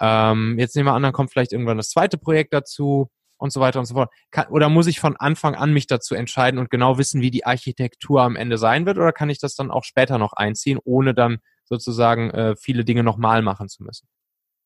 [0.00, 3.08] Ähm, jetzt nehmen wir an, dann kommt vielleicht irgendwann das zweite Projekt dazu
[3.42, 4.12] und so weiter und so fort.
[4.30, 7.44] Kann, oder muss ich von Anfang an mich dazu entscheiden und genau wissen, wie die
[7.44, 8.98] Architektur am Ende sein wird?
[8.98, 13.02] Oder kann ich das dann auch später noch einziehen, ohne dann sozusagen äh, viele Dinge
[13.02, 14.06] nochmal machen zu müssen?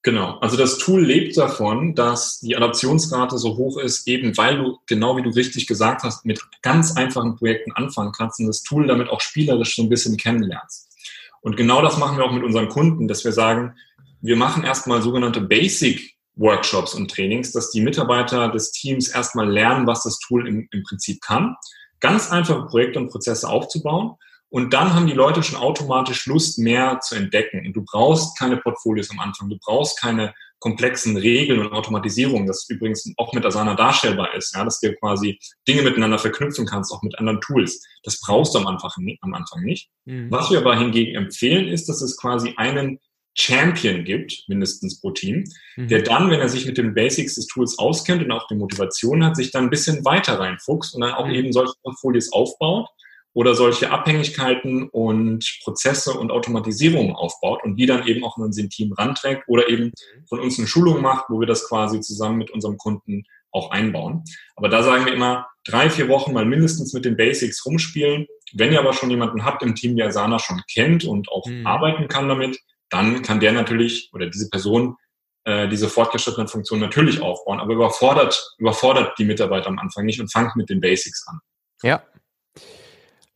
[0.03, 0.39] Genau.
[0.41, 5.17] Also das Tool lebt davon, dass die Adaptionsrate so hoch ist, eben weil du, genau
[5.17, 9.09] wie du richtig gesagt hast, mit ganz einfachen Projekten anfangen kannst und das Tool damit
[9.09, 10.93] auch spielerisch so ein bisschen kennenlernst.
[11.41, 13.75] Und genau das machen wir auch mit unseren Kunden, dass wir sagen,
[14.21, 19.87] wir machen erstmal sogenannte Basic Workshops und Trainings, dass die Mitarbeiter des Teams erstmal lernen,
[19.87, 21.57] was das Tool im, im Prinzip kann,
[22.01, 24.17] ganz einfache Projekte und Prozesse aufzubauen.
[24.49, 27.67] Und dann haben die Leute schon automatisch Lust, mehr zu entdecken.
[27.67, 32.69] Und du brauchst keine Portfolios am Anfang, du brauchst keine komplexen Regeln und Automatisierung, das
[32.69, 37.03] übrigens auch mit Asana darstellbar ist, ja, dass du quasi Dinge miteinander verknüpfen kannst, auch
[37.03, 37.85] mit anderen Tools.
[38.05, 39.91] Das brauchst du am Anfang, am Anfang nicht.
[40.07, 40.31] Mhm.
[40.31, 42.99] Was wir aber hingegen empfehlen, ist, dass es quasi einen
[43.39, 45.45] Champion gibt, mindestens pro Team,
[45.77, 45.89] mhm.
[45.89, 49.25] der dann, wenn er sich mit den Basics des Tools auskennt und auch die Motivation
[49.25, 51.35] hat, sich dann ein bisschen weiter reinfuchst und dann auch mhm.
[51.35, 52.89] eben solche Portfolios aufbaut
[53.35, 58.67] oder solche Abhängigkeiten und Prozesse und Automatisierungen aufbaut und die dann eben auch in unser
[58.71, 60.27] Team ranträgt oder eben mhm.
[60.27, 64.25] von uns eine Schulung macht, wo wir das quasi zusammen mit unserem Kunden auch einbauen.
[64.55, 68.27] Aber da sagen wir immer, drei, vier Wochen mal mindestens mit den Basics rumspielen.
[68.55, 71.67] Wenn ihr aber schon jemanden habt im Team, der Asana schon kennt und auch mhm.
[71.67, 72.59] arbeiten kann damit,
[72.91, 74.97] dann kann der natürlich oder diese Person
[75.45, 80.33] äh, diese fortgeschrittenen Funktionen natürlich aufbauen, aber überfordert, überfordert die Mitarbeiter am Anfang nicht und
[80.33, 81.39] fangt mit den Basics an.
[81.83, 82.03] Ja.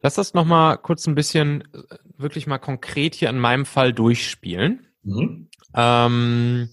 [0.03, 4.89] Lass das nochmal kurz ein bisschen äh, wirklich mal konkret hier in meinem Fall durchspielen.
[5.03, 5.51] Mhm.
[5.75, 6.71] Ähm,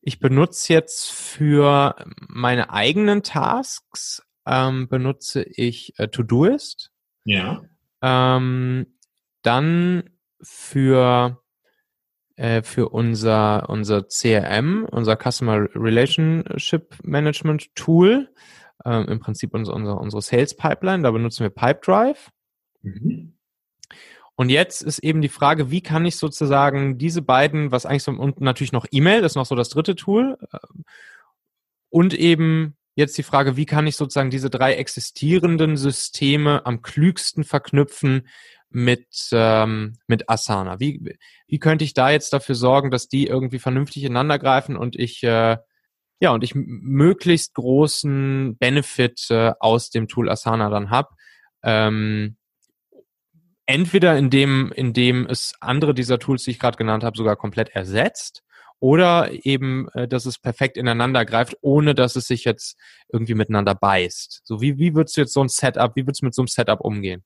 [0.00, 1.94] ich benutze jetzt für
[2.28, 6.90] meine eigenen Tasks ähm, benutze ich äh, Todoist.
[7.24, 7.62] Ja.
[8.00, 8.86] Ähm,
[9.42, 11.42] dann für
[12.38, 18.32] äh, für unser, unser CRM, unser Customer Relationship Management Tool,
[18.84, 22.30] ähm, im Prinzip unser, unser, unsere Sales Pipeline, da benutzen wir Pipedrive.
[22.82, 23.34] Mhm.
[24.36, 28.12] Und jetzt ist eben die Frage, wie kann ich sozusagen diese beiden, was eigentlich so,
[28.12, 30.58] und natürlich noch E-Mail, das ist noch so das dritte Tool, äh,
[31.90, 37.42] und eben jetzt die Frage, wie kann ich sozusagen diese drei existierenden Systeme am klügsten
[37.42, 38.28] verknüpfen
[38.70, 40.80] mit, ähm, mit Asana?
[40.80, 44.96] Wie, wie könnte ich da jetzt dafür sorgen, dass die irgendwie vernünftig ineinander greifen und
[44.96, 45.56] ich, äh,
[46.20, 51.08] ja, und ich möglichst großen Benefit äh, aus dem Tool Asana dann habe?
[51.62, 52.36] Ähm,
[53.66, 58.42] entweder indem, indem es andere dieser Tools, die ich gerade genannt habe, sogar komplett ersetzt
[58.80, 62.76] oder eben, äh, dass es perfekt ineinander greift, ohne dass es sich jetzt
[63.12, 64.42] irgendwie miteinander beißt.
[64.44, 66.48] So wie, wie würdest du jetzt so ein Setup, wie würdest du mit so einem
[66.48, 67.24] Setup umgehen?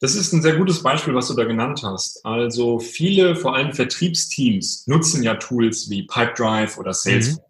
[0.00, 2.24] Das ist ein sehr gutes Beispiel, was du da genannt hast.
[2.24, 7.42] Also viele, vor allem Vertriebsteams, nutzen ja Tools wie Pipedrive oder Salesforce.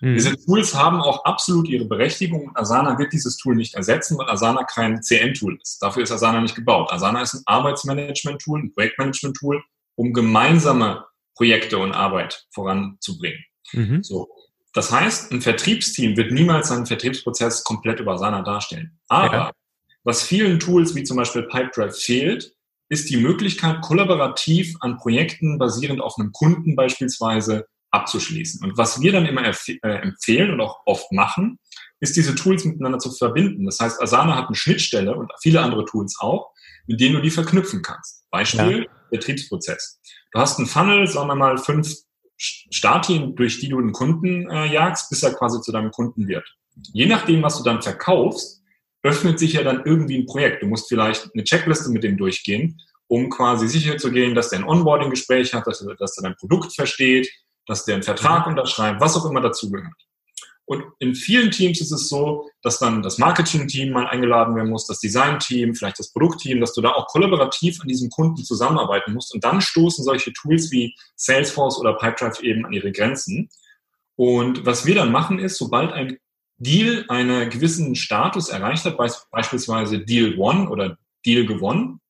[0.00, 0.14] Mhm.
[0.14, 4.28] Diese Tools haben auch absolut ihre Berechtigung und Asana wird dieses Tool nicht ersetzen, weil
[4.28, 5.78] Asana kein CM-Tool ist.
[5.80, 6.92] Dafür ist Asana nicht gebaut.
[6.92, 9.62] Asana ist ein Arbeitsmanagement-Tool, ein Projektmanagement-Tool,
[9.96, 13.44] um gemeinsame Projekte und Arbeit voranzubringen.
[13.72, 14.02] Mhm.
[14.02, 14.28] So.
[14.74, 18.98] Das heißt, ein Vertriebsteam wird niemals seinen Vertriebsprozess komplett über Asana darstellen.
[19.08, 19.52] Aber ja.
[20.04, 22.54] Was vielen Tools wie zum Beispiel Pipedrive fehlt,
[22.88, 28.62] ist die Möglichkeit, kollaborativ an Projekten basierend auf einem Kunden beispielsweise abzuschließen.
[28.62, 31.58] Und was wir dann immer äh, empfehlen und auch oft machen,
[32.00, 33.64] ist diese Tools miteinander zu verbinden.
[33.64, 36.52] Das heißt, Asana hat eine Schnittstelle und viele andere Tools auch,
[36.86, 38.26] mit denen du die verknüpfen kannst.
[38.30, 38.90] Beispiel ja.
[39.10, 40.00] Betriebsprozess.
[40.32, 41.94] Du hast einen Funnel, sagen wir mal fünf
[42.36, 46.44] Startien, durch die du einen Kunden äh, jagst, bis er quasi zu deinem Kunden wird.
[46.92, 48.63] Je nachdem, was du dann verkaufst,
[49.04, 50.62] öffnet sich ja dann irgendwie ein Projekt.
[50.62, 54.60] Du musst vielleicht eine Checkliste mit dem durchgehen, um quasi sicher zu gehen, dass der
[54.60, 57.30] ein Onboarding-Gespräch hat, dass, dass er dein Produkt versteht,
[57.66, 59.94] dass der einen Vertrag unterschreibt, was auch immer dazugehört.
[60.66, 64.86] Und in vielen Teams ist es so, dass dann das Marketing-Team mal eingeladen werden muss,
[64.86, 69.34] das Design-Team, vielleicht das Produktteam, dass du da auch kollaborativ an diesem Kunden zusammenarbeiten musst.
[69.34, 73.50] Und dann stoßen solche Tools wie Salesforce oder Pipedrive eben an ihre Grenzen.
[74.16, 76.16] Und was wir dann machen ist, sobald ein
[76.58, 82.00] Deal einen gewissen Status erreicht hat, beispielsweise Deal One oder Deal gewonnen,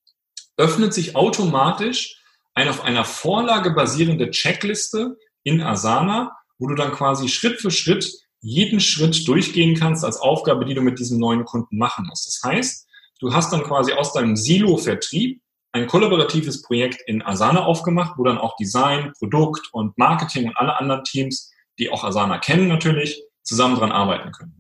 [0.57, 2.21] öffnet sich automatisch
[2.55, 8.13] eine auf einer Vorlage basierende Checkliste in Asana, wo du dann quasi Schritt für Schritt
[8.41, 12.27] jeden Schritt durchgehen kannst als Aufgabe, die du mit diesem neuen Kunden machen musst.
[12.27, 12.87] Das heißt,
[13.21, 15.41] du hast dann quasi aus deinem Silo-Vertrieb
[15.73, 20.79] ein kollaboratives Projekt in Asana aufgemacht, wo dann auch Design, Produkt und Marketing und alle
[20.79, 24.55] anderen Teams, die auch Asana kennen natürlich, zusammen dran arbeiten können.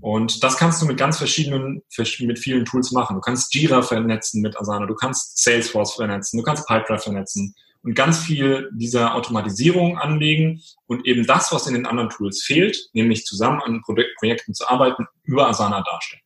[0.00, 1.82] Und das kannst du mit ganz verschiedenen,
[2.20, 3.14] mit vielen Tools machen.
[3.14, 7.94] Du kannst Jira vernetzen mit Asana, du kannst Salesforce vernetzen, du kannst Pipedrive vernetzen und
[7.94, 13.24] ganz viel dieser Automatisierung anlegen und eben das, was in den anderen Tools fehlt, nämlich
[13.24, 13.82] zusammen an
[14.18, 16.22] Projekten zu arbeiten, über Asana darstellen.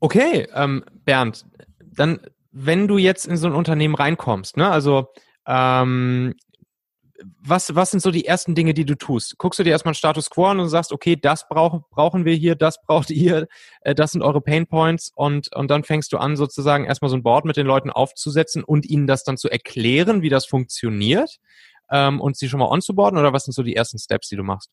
[0.00, 1.44] Okay, ähm, Bernd,
[1.80, 2.20] dann
[2.52, 5.08] wenn du jetzt in so ein Unternehmen reinkommst, ne, also
[5.46, 6.34] ähm,
[7.40, 9.38] was, was sind so die ersten Dinge, die du tust?
[9.38, 12.34] Guckst du dir erstmal einen Status Quo an und sagst, okay, das brauch, brauchen wir
[12.34, 13.48] hier, das braucht ihr,
[13.82, 17.16] äh, das sind eure Pain Points und, und dann fängst du an, sozusagen erstmal so
[17.16, 21.38] ein Board mit den Leuten aufzusetzen und ihnen das dann zu erklären, wie das funktioniert
[21.90, 24.42] ähm, und sie schon mal onzuboarden oder was sind so die ersten Steps, die du
[24.42, 24.70] machst?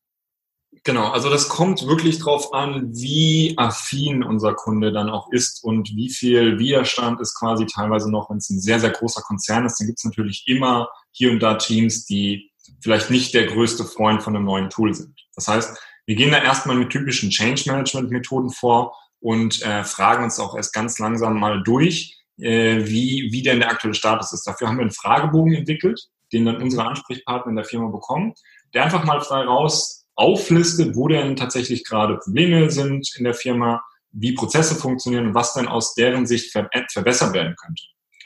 [0.83, 5.89] Genau, also das kommt wirklich drauf an, wie affin unser Kunde dann auch ist und
[5.95, 9.79] wie viel Widerstand ist quasi teilweise noch, wenn es ein sehr, sehr großer Konzern ist,
[9.79, 12.51] dann gibt es natürlich immer hier und da Teams, die
[12.81, 15.19] vielleicht nicht der größte Freund von einem neuen Tool sind.
[15.35, 20.23] Das heißt, wir gehen da erstmal mit typischen Change Management Methoden vor und äh, fragen
[20.23, 24.47] uns auch erst ganz langsam mal durch, äh, wie, wie denn der aktuelle Status ist.
[24.47, 28.33] Dafür haben wir einen Fragebogen entwickelt, den dann unsere Ansprechpartner in der Firma bekommen,
[28.73, 33.81] der einfach mal frei raus auflistet, wo denn tatsächlich gerade Probleme sind in der Firma,
[34.11, 37.83] wie Prozesse funktionieren und was denn aus deren Sicht verbessert werden könnte.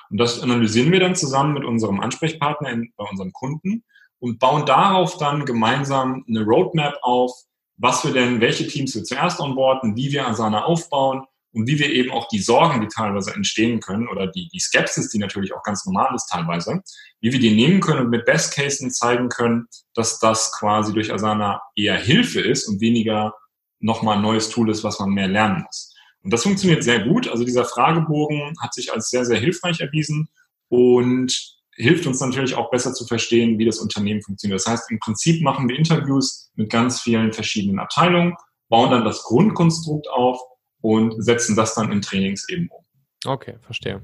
[0.09, 3.83] Und das analysieren wir dann zusammen mit unserem Ansprechpartner, in, bei unserem Kunden
[4.19, 7.31] und bauen darauf dann gemeinsam eine Roadmap auf,
[7.77, 11.23] was wir denn, welche Teams wir zuerst onboarden, wie wir Asana aufbauen
[11.53, 15.09] und wie wir eben auch die Sorgen, die teilweise entstehen können oder die, die Skepsis,
[15.09, 16.81] die natürlich auch ganz normal ist teilweise,
[17.21, 21.13] wie wir die nehmen können und mit Best Cases zeigen können, dass das quasi durch
[21.13, 23.33] Asana eher Hilfe ist und weniger
[23.79, 25.93] nochmal ein neues Tool ist, was man mehr lernen muss.
[26.23, 27.27] Und das funktioniert sehr gut.
[27.27, 30.29] Also dieser Fragebogen hat sich als sehr, sehr hilfreich erwiesen
[30.69, 34.59] und hilft uns natürlich auch besser zu verstehen, wie das Unternehmen funktioniert.
[34.59, 38.35] Das heißt, im Prinzip machen wir Interviews mit ganz vielen verschiedenen Abteilungen,
[38.69, 40.39] bauen dann das Grundkonstrukt auf
[40.83, 42.83] und setzen das dann in Trainings eben um.
[43.25, 44.03] Okay, verstehe.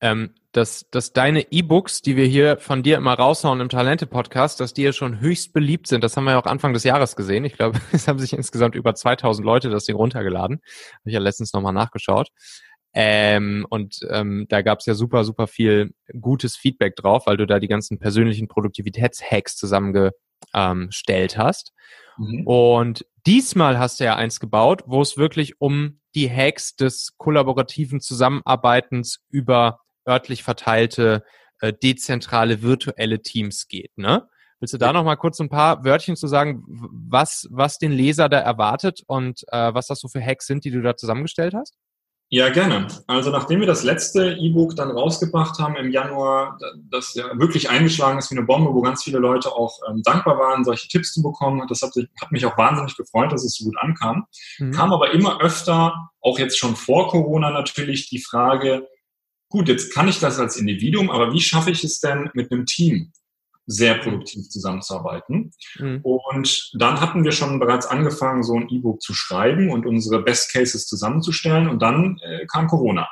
[0.00, 4.74] Ähm, dass, dass deine E-Books, die wir hier von dir immer raushauen im Talente-Podcast, dass
[4.74, 6.04] die ja schon höchst beliebt sind.
[6.04, 7.44] Das haben wir ja auch Anfang des Jahres gesehen.
[7.44, 10.60] Ich glaube, es haben sich insgesamt über 2000 Leute das Ding runtergeladen.
[10.92, 12.28] Habe ich ja letztens nochmal nachgeschaut.
[12.92, 17.46] Ähm, und ähm, da gab es ja super, super viel gutes Feedback drauf, weil du
[17.46, 20.14] da die ganzen persönlichen Produktivitätshacks zusammengestellt
[20.54, 20.90] ähm,
[21.36, 21.72] hast.
[22.16, 22.46] Mhm.
[22.46, 28.00] Und diesmal hast du ja eins gebaut, wo es wirklich um die Hacks des kollaborativen
[28.00, 31.24] Zusammenarbeitens über örtlich verteilte,
[31.60, 34.28] äh, dezentrale, virtuelle Teams geht, ne?
[34.60, 38.28] Willst du da noch mal kurz ein paar Wörtchen zu sagen, was, was den Leser
[38.28, 41.76] da erwartet und äh, was das so für Hacks sind, die du da zusammengestellt hast?
[42.30, 42.88] Ja, gerne.
[43.06, 46.58] Also nachdem wir das letzte E-Book dann rausgebracht haben im Januar,
[46.90, 50.38] das ja wirklich eingeschlagen ist wie eine Bombe, wo ganz viele Leute auch ähm, dankbar
[50.38, 53.64] waren, solche Tipps zu bekommen, das hat, hat, mich auch wahnsinnig gefreut, dass es so
[53.64, 54.26] gut ankam,
[54.58, 54.72] mhm.
[54.72, 58.86] kam aber immer öfter, auch jetzt schon vor Corona natürlich, die Frage,
[59.48, 62.66] gut, jetzt kann ich das als Individuum, aber wie schaffe ich es denn mit einem
[62.66, 63.10] Team?
[63.68, 65.52] Sehr produktiv zusammenzuarbeiten.
[65.78, 66.00] Mhm.
[66.02, 70.52] Und dann hatten wir schon bereits angefangen, so ein E-Book zu schreiben und unsere Best
[70.52, 71.68] Cases zusammenzustellen.
[71.68, 73.08] Und dann äh, kam Corona,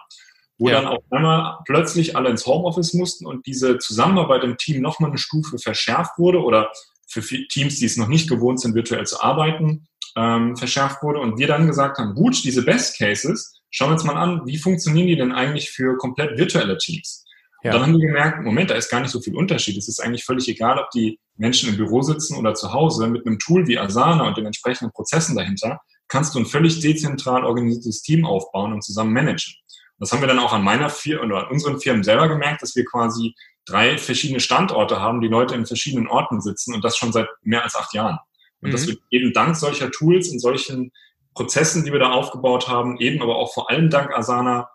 [0.59, 0.81] wo ja.
[0.81, 5.19] dann auf einmal plötzlich alle ins Homeoffice mussten und diese Zusammenarbeit im Team nochmal eine
[5.19, 6.73] Stufe verschärft wurde oder
[7.07, 9.87] für Teams, die es noch nicht gewohnt sind, virtuell zu arbeiten,
[10.17, 11.21] ähm, verschärft wurde.
[11.21, 14.57] Und wir dann gesagt haben, gut, diese Best Cases, schauen wir uns mal an, wie
[14.57, 17.26] funktionieren die denn eigentlich für komplett virtuelle Teams?
[17.67, 17.73] Ja.
[17.73, 19.77] Dann haben wir gemerkt, Moment, da ist gar nicht so viel Unterschied.
[19.77, 23.09] Es ist eigentlich völlig egal, ob die Menschen im Büro sitzen oder zu Hause.
[23.09, 27.45] Mit einem Tool wie Asana und den entsprechenden Prozessen dahinter kannst du ein völlig dezentral
[27.45, 29.55] organisiertes Team aufbauen und zusammen managen.
[29.99, 32.77] Das haben wir dann auch an meiner Firma oder an unseren Firmen selber gemerkt, dass
[32.77, 37.13] wir quasi drei verschiedene Standorte haben, die Leute in verschiedenen Orten sitzen und das schon
[37.13, 38.19] seit mehr als acht Jahren.
[38.61, 38.73] Und mhm.
[38.73, 40.93] dass wir eben dank solcher Tools und solchen
[41.35, 44.69] Prozessen, die wir da aufgebaut haben, eben aber auch vor allem dank Asana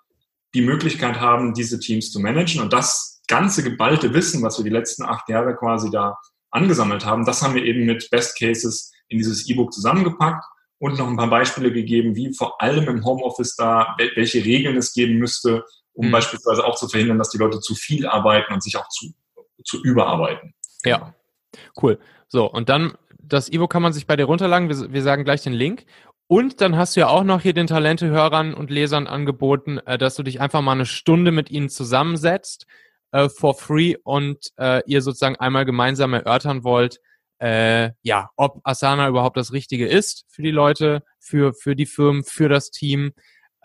[0.53, 2.61] die Möglichkeit haben, diese Teams zu managen.
[2.61, 6.17] Und das ganze geballte Wissen, was wir die letzten acht Jahre quasi da
[6.49, 10.43] angesammelt haben, das haben wir eben mit Best Cases in dieses E-Book zusammengepackt
[10.79, 14.93] und noch ein paar Beispiele gegeben, wie vor allem im Homeoffice da, welche Regeln es
[14.93, 16.11] geben müsste, um mhm.
[16.11, 19.13] beispielsweise auch zu verhindern, dass die Leute zu viel arbeiten und sich auch zu,
[19.63, 20.53] zu überarbeiten.
[20.83, 21.13] Ja,
[21.81, 21.99] cool.
[22.27, 24.69] So, und dann das E-Book kann man sich bei dir runterladen.
[24.69, 25.85] Wir, wir sagen gleich den Link.
[26.32, 30.15] Und dann hast du ja auch noch hier den Talente-Hörern und Lesern angeboten, äh, dass
[30.15, 32.67] du dich einfach mal eine Stunde mit ihnen zusammensetzt
[33.11, 37.01] äh, for free und äh, ihr sozusagen einmal gemeinsam erörtern wollt,
[37.39, 42.23] äh, ja, ob Asana überhaupt das Richtige ist für die Leute, für, für die Firmen,
[42.23, 43.11] für das Team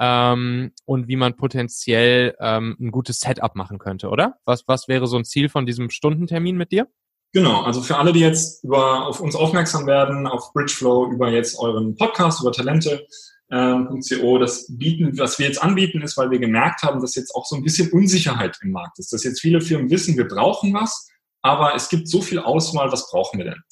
[0.00, 4.40] ähm, und wie man potenziell ähm, ein gutes Setup machen könnte, oder?
[4.44, 6.88] Was, was wäre so ein Ziel von diesem Stundentermin mit dir?
[7.36, 11.58] Genau, also für alle, die jetzt über, auf uns aufmerksam werden, auf Bridgeflow, über jetzt
[11.58, 13.06] euren Podcast, über Talente,
[13.50, 14.00] ähm,
[14.40, 17.56] das bieten, was wir jetzt anbieten, ist, weil wir gemerkt haben, dass jetzt auch so
[17.56, 21.10] ein bisschen Unsicherheit im Markt ist, dass jetzt viele Firmen wissen, wir brauchen was,
[21.42, 23.62] aber es gibt so viel Auswahl, was brauchen wir denn?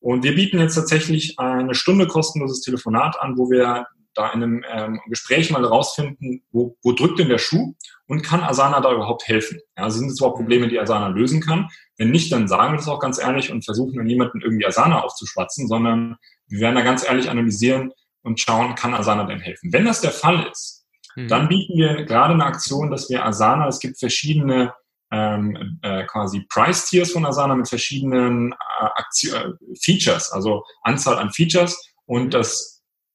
[0.00, 4.64] Und wir bieten jetzt tatsächlich eine Stunde kostenloses Telefonat an, wo wir da in einem
[4.68, 7.74] ähm, Gespräch mal herausfinden, wo, wo drückt denn der Schuh
[8.06, 9.60] und kann Asana da überhaupt helfen?
[9.76, 11.68] Ja, sind es überhaupt Probleme, die Asana lösen kann?
[11.96, 15.02] Wenn nicht, dann sagen wir das auch ganz ehrlich und versuchen dann niemanden irgendwie Asana
[15.02, 16.16] aufzuschwatzen, sondern
[16.48, 17.92] wir werden da ganz ehrlich analysieren
[18.22, 19.72] und schauen, kann Asana denn helfen?
[19.72, 20.84] Wenn das der Fall ist,
[21.16, 21.28] mhm.
[21.28, 24.72] dann bieten wir gerade eine Aktion, dass wir Asana, es gibt verschiedene
[25.10, 31.78] ähm, äh, quasi Price-Tiers von Asana mit verschiedenen äh, äh, Features, also Anzahl an Features
[32.06, 32.30] und mhm.
[32.30, 32.73] das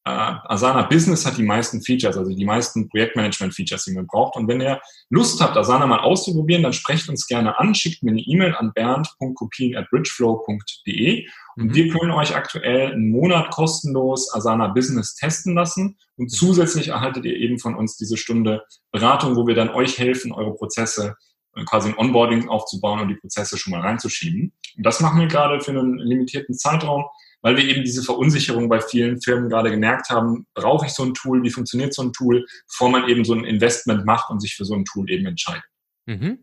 [0.10, 4.36] Asana Business hat die meisten Features, also die meisten Projektmanagement-Features, die man braucht.
[4.36, 8.12] Und wenn ihr Lust habt, Asana mal auszuprobieren, dann sprecht uns gerne an, schickt mir
[8.12, 11.76] eine E-Mail an bernd.kopien.bridgeflow.de und mhm.
[11.76, 17.36] wir können euch aktuell einen Monat kostenlos Asana Business testen lassen und zusätzlich erhaltet ihr
[17.36, 21.16] eben von uns diese Stunde Beratung, wo wir dann euch helfen, eure Prozesse
[21.56, 24.54] äh, quasi ein Onboarding aufzubauen und die Prozesse schon mal reinzuschieben.
[24.78, 27.06] Und das machen wir gerade für einen limitierten Zeitraum
[27.42, 31.14] weil wir eben diese Verunsicherung bei vielen Firmen gerade gemerkt haben, brauche ich so ein
[31.14, 34.56] Tool, wie funktioniert so ein Tool, bevor man eben so ein Investment macht und sich
[34.56, 35.64] für so ein Tool eben entscheidet.
[36.06, 36.40] Mhm.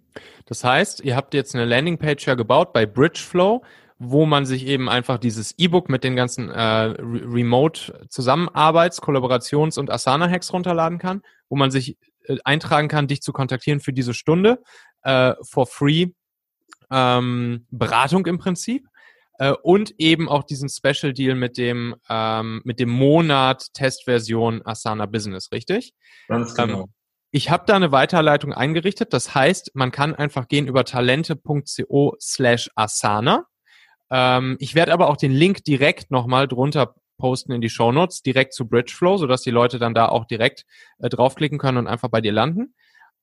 [0.47, 3.63] Das heißt, ihr habt jetzt eine Landingpage ja gebaut bei Bridgeflow,
[3.99, 9.91] wo man sich eben einfach dieses E-Book mit den ganzen äh, Remote Zusammenarbeits-, Kollaborations- und
[9.91, 14.63] Asana-Hacks runterladen kann, wo man sich äh, eintragen kann, dich zu kontaktieren für diese Stunde
[15.03, 16.09] äh, for free
[16.91, 18.87] ähm, Beratung im Prinzip.
[19.39, 25.07] Äh, und eben auch diesen Special Deal mit dem, ähm, mit dem Monat Testversion Asana
[25.07, 25.93] Business, richtig?
[26.29, 26.83] Ganz genau.
[26.83, 26.93] Ähm,
[27.31, 29.13] ich habe da eine Weiterleitung eingerichtet.
[29.13, 33.47] Das heißt, man kann einfach gehen über talente.co slash Asana.
[34.11, 38.23] Ähm, ich werde aber auch den Link direkt nochmal drunter posten in die Show Notes,
[38.23, 40.65] direkt zu Bridgeflow, sodass die Leute dann da auch direkt
[40.99, 42.75] äh, draufklicken können und einfach bei dir landen.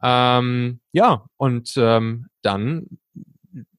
[0.01, 2.99] Ähm, ja, und ähm, dann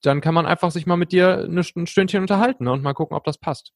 [0.03, 3.17] dann kann man einfach sich mal mit dir ein Stündchen unterhalten ne, und mal gucken,
[3.17, 3.73] ob das passt.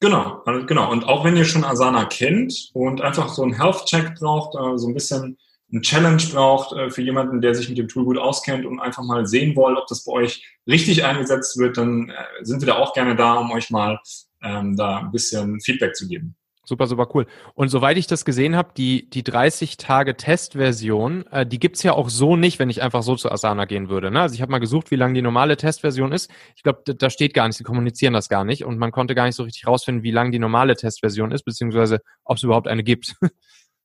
[0.00, 0.90] Genau, also genau.
[0.90, 4.88] Und auch wenn ihr schon Asana kennt und einfach so einen Health-Check braucht, äh, so
[4.88, 5.36] ein bisschen
[5.72, 9.02] ein Challenge braucht äh, für jemanden, der sich mit dem Tool gut auskennt und einfach
[9.02, 12.76] mal sehen wollt, ob das bei euch richtig eingesetzt wird, dann äh, sind wir da
[12.76, 14.00] auch gerne da, um euch mal
[14.42, 16.34] ähm, da ein bisschen Feedback zu geben.
[16.70, 17.26] Super, super cool.
[17.54, 21.94] Und soweit ich das gesehen habe, die, die 30 Tage Testversion, äh, die gibt's ja
[21.94, 24.12] auch so nicht, wenn ich einfach so zu Asana gehen würde.
[24.12, 24.20] Ne?
[24.20, 26.30] Also ich habe mal gesucht, wie lange die normale Testversion ist.
[26.54, 29.16] Ich glaube, da, da steht gar nicht, sie kommunizieren das gar nicht und man konnte
[29.16, 32.68] gar nicht so richtig rausfinden, wie lang die normale Testversion ist, beziehungsweise ob es überhaupt
[32.68, 33.16] eine gibt.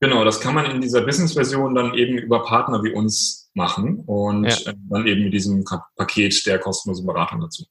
[0.01, 4.43] Genau, das kann man in dieser Business-Version dann eben über Partner wie uns machen und
[4.43, 4.71] ja.
[4.71, 5.63] Äh, dann eben mit diesem
[5.95, 7.63] Paket der kostenlosen Beratung dazu.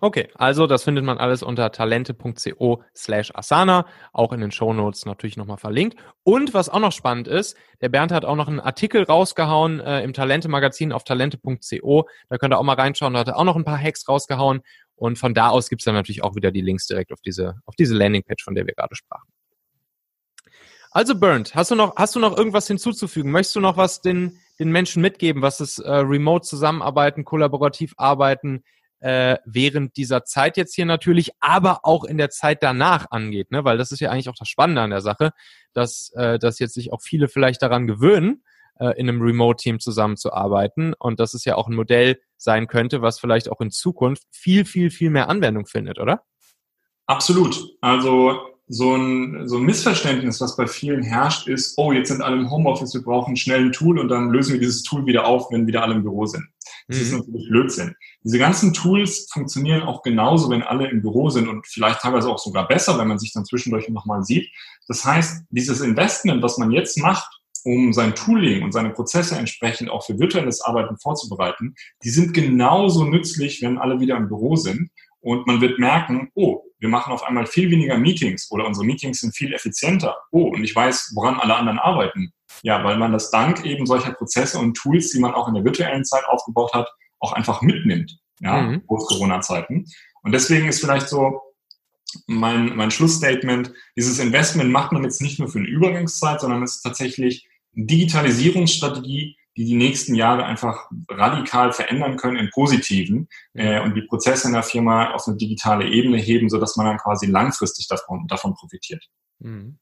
[0.00, 5.06] Okay, also das findet man alles unter talente.co slash Asana, auch in den Show Notes
[5.06, 5.96] natürlich nochmal verlinkt.
[6.22, 10.02] Und was auch noch spannend ist, der Bernd hat auch noch einen Artikel rausgehauen äh,
[10.02, 12.08] im Talente-Magazin auf talente.co.
[12.28, 14.60] Da könnt ihr auch mal reinschauen, da hat er auch noch ein paar Hacks rausgehauen.
[14.96, 17.74] Und von da aus gibt's dann natürlich auch wieder die Links direkt auf diese, auf
[17.76, 19.28] diese Landingpage, von der wir gerade sprachen.
[20.90, 23.30] Also Bernd, hast du noch, hast du noch irgendwas hinzuzufügen?
[23.30, 28.64] Möchtest du noch was den, den Menschen mitgeben, was das äh, Remote Zusammenarbeiten, kollaborativ arbeiten,
[29.06, 33.64] äh, während dieser Zeit jetzt hier natürlich, aber auch in der Zeit danach angeht, ne?
[33.64, 35.30] Weil das ist ja eigentlich auch das Spannende an der Sache,
[35.72, 38.42] dass, äh, dass jetzt sich auch viele vielleicht daran gewöhnen,
[38.80, 43.20] äh, in einem Remote-Team zusammenzuarbeiten und dass es ja auch ein Modell sein könnte, was
[43.20, 46.24] vielleicht auch in Zukunft viel, viel, viel mehr Anwendung findet, oder?
[47.06, 47.76] Absolut.
[47.80, 52.36] Also so ein, so ein Missverständnis, was bei vielen herrscht, ist, oh, jetzt sind alle
[52.36, 55.52] im Homeoffice, wir brauchen schnell ein Tool und dann lösen wir dieses Tool wieder auf,
[55.52, 56.44] wenn wieder alle im Büro sind.
[56.88, 57.02] Das mhm.
[57.02, 57.94] ist natürlich Blödsinn.
[58.24, 62.38] Diese ganzen Tools funktionieren auch genauso, wenn alle im Büro sind und vielleicht teilweise auch
[62.38, 64.50] sogar besser, wenn man sich dann zwischendurch nochmal sieht.
[64.88, 67.28] Das heißt, dieses Investment, was man jetzt macht,
[67.64, 73.04] um sein Tooling und seine Prozesse entsprechend auch für virtuelles Arbeiten vorzubereiten, die sind genauso
[73.04, 74.90] nützlich, wenn alle wieder im Büro sind.
[75.20, 79.20] Und man wird merken, oh, wir machen auf einmal viel weniger Meetings oder unsere Meetings
[79.20, 80.16] sind viel effizienter.
[80.30, 82.32] Oh, und ich weiß, woran alle anderen arbeiten.
[82.62, 85.64] Ja, weil man das dank eben solcher Prozesse und Tools, die man auch in der
[85.64, 88.86] virtuellen Zeit aufgebaut hat, auch einfach mitnimmt, ja, mhm.
[88.86, 89.86] Post-Corona-Zeiten.
[90.22, 91.40] Und deswegen ist vielleicht so
[92.26, 96.76] mein, mein Schlussstatement, dieses Investment macht man jetzt nicht nur für eine Übergangszeit, sondern es
[96.76, 103.80] ist tatsächlich eine Digitalisierungsstrategie, die die nächsten Jahre einfach radikal verändern können im Positiven äh,
[103.80, 107.26] und die Prozesse in der Firma auf eine digitale Ebene heben, sodass man dann quasi
[107.26, 109.04] langfristig davon, davon profitiert.
[109.38, 109.78] Mhm.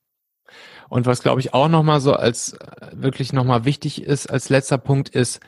[0.89, 4.79] Und was glaube ich auch nochmal so als äh, wirklich nochmal wichtig ist, als letzter
[4.79, 5.41] Punkt ist,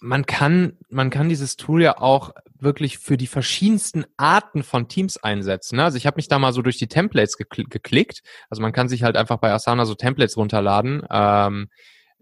[0.00, 5.16] man kann, man kann dieses Tool ja auch wirklich für die verschiedensten Arten von Teams
[5.16, 5.76] einsetzen.
[5.76, 5.84] Ne?
[5.84, 8.22] Also ich habe mich da mal so durch die Templates gekl geklickt.
[8.48, 11.68] Also man kann sich halt einfach bei Asana so Templates runterladen ähm,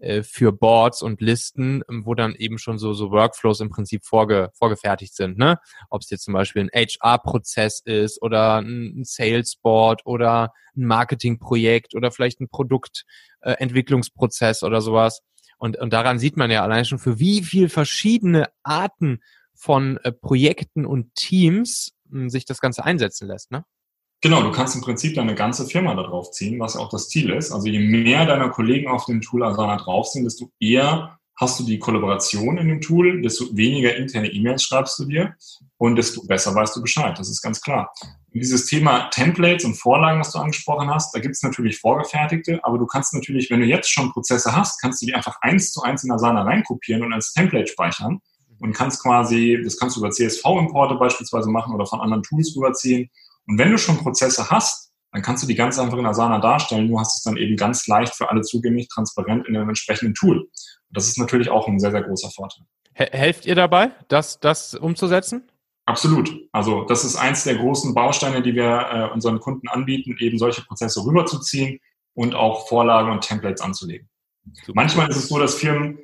[0.01, 4.03] äh, für Boards und Listen, ähm, wo dann eben schon so, so Workflows im Prinzip
[4.03, 5.37] vorge vorgefertigt sind.
[5.37, 5.59] Ne?
[5.89, 12.11] Ob es jetzt zum Beispiel ein HR-Prozess ist oder ein Sales-Board oder ein Marketing-Projekt oder
[12.11, 15.21] vielleicht ein Produktentwicklungsprozess äh, oder sowas.
[15.57, 19.21] Und, und daran sieht man ja allein schon, für wie viel verschiedene Arten
[19.53, 23.65] von äh, Projekten und Teams mh, hm, sich das Ganze einsetzen lässt, ne?
[24.23, 27.31] Genau, du kannst im Prinzip deine ganze Firma darauf ziehen, was ja auch das Ziel
[27.31, 27.51] ist.
[27.51, 31.63] Also je mehr deiner Kollegen auf dem Tool Asana drauf sind, desto eher hast du
[31.63, 35.33] die Kollaboration in dem Tool, desto weniger interne E-Mails schreibst du dir
[35.77, 37.17] und desto besser weißt du Bescheid.
[37.17, 37.91] Das ist ganz klar.
[38.03, 42.63] Und dieses Thema Templates und Vorlagen, was du angesprochen hast, da gibt es natürlich vorgefertigte,
[42.63, 45.71] aber du kannst natürlich, wenn du jetzt schon Prozesse hast, kannst du die einfach eins
[45.71, 48.19] zu eins in Asana reinkopieren und als Template speichern
[48.59, 53.09] und kannst quasi, das kannst du über CSV-Importe beispielsweise machen oder von anderen Tools rüberziehen.
[53.51, 56.87] Und wenn du schon Prozesse hast, dann kannst du die ganz einfach in Asana darstellen.
[56.87, 60.47] Du hast es dann eben ganz leicht für alle zugänglich, transparent in einem entsprechenden Tool.
[60.89, 62.63] Das ist natürlich auch ein sehr, sehr großer Vorteil.
[62.93, 65.51] Helft ihr dabei, das, das umzusetzen?
[65.85, 66.33] Absolut.
[66.53, 70.61] Also das ist eins der großen Bausteine, die wir äh, unseren Kunden anbieten, eben solche
[70.61, 71.79] Prozesse rüberzuziehen
[72.13, 74.07] und auch Vorlagen und Templates anzulegen.
[74.53, 74.71] Super.
[74.75, 75.99] Manchmal ist es so, dass Firmen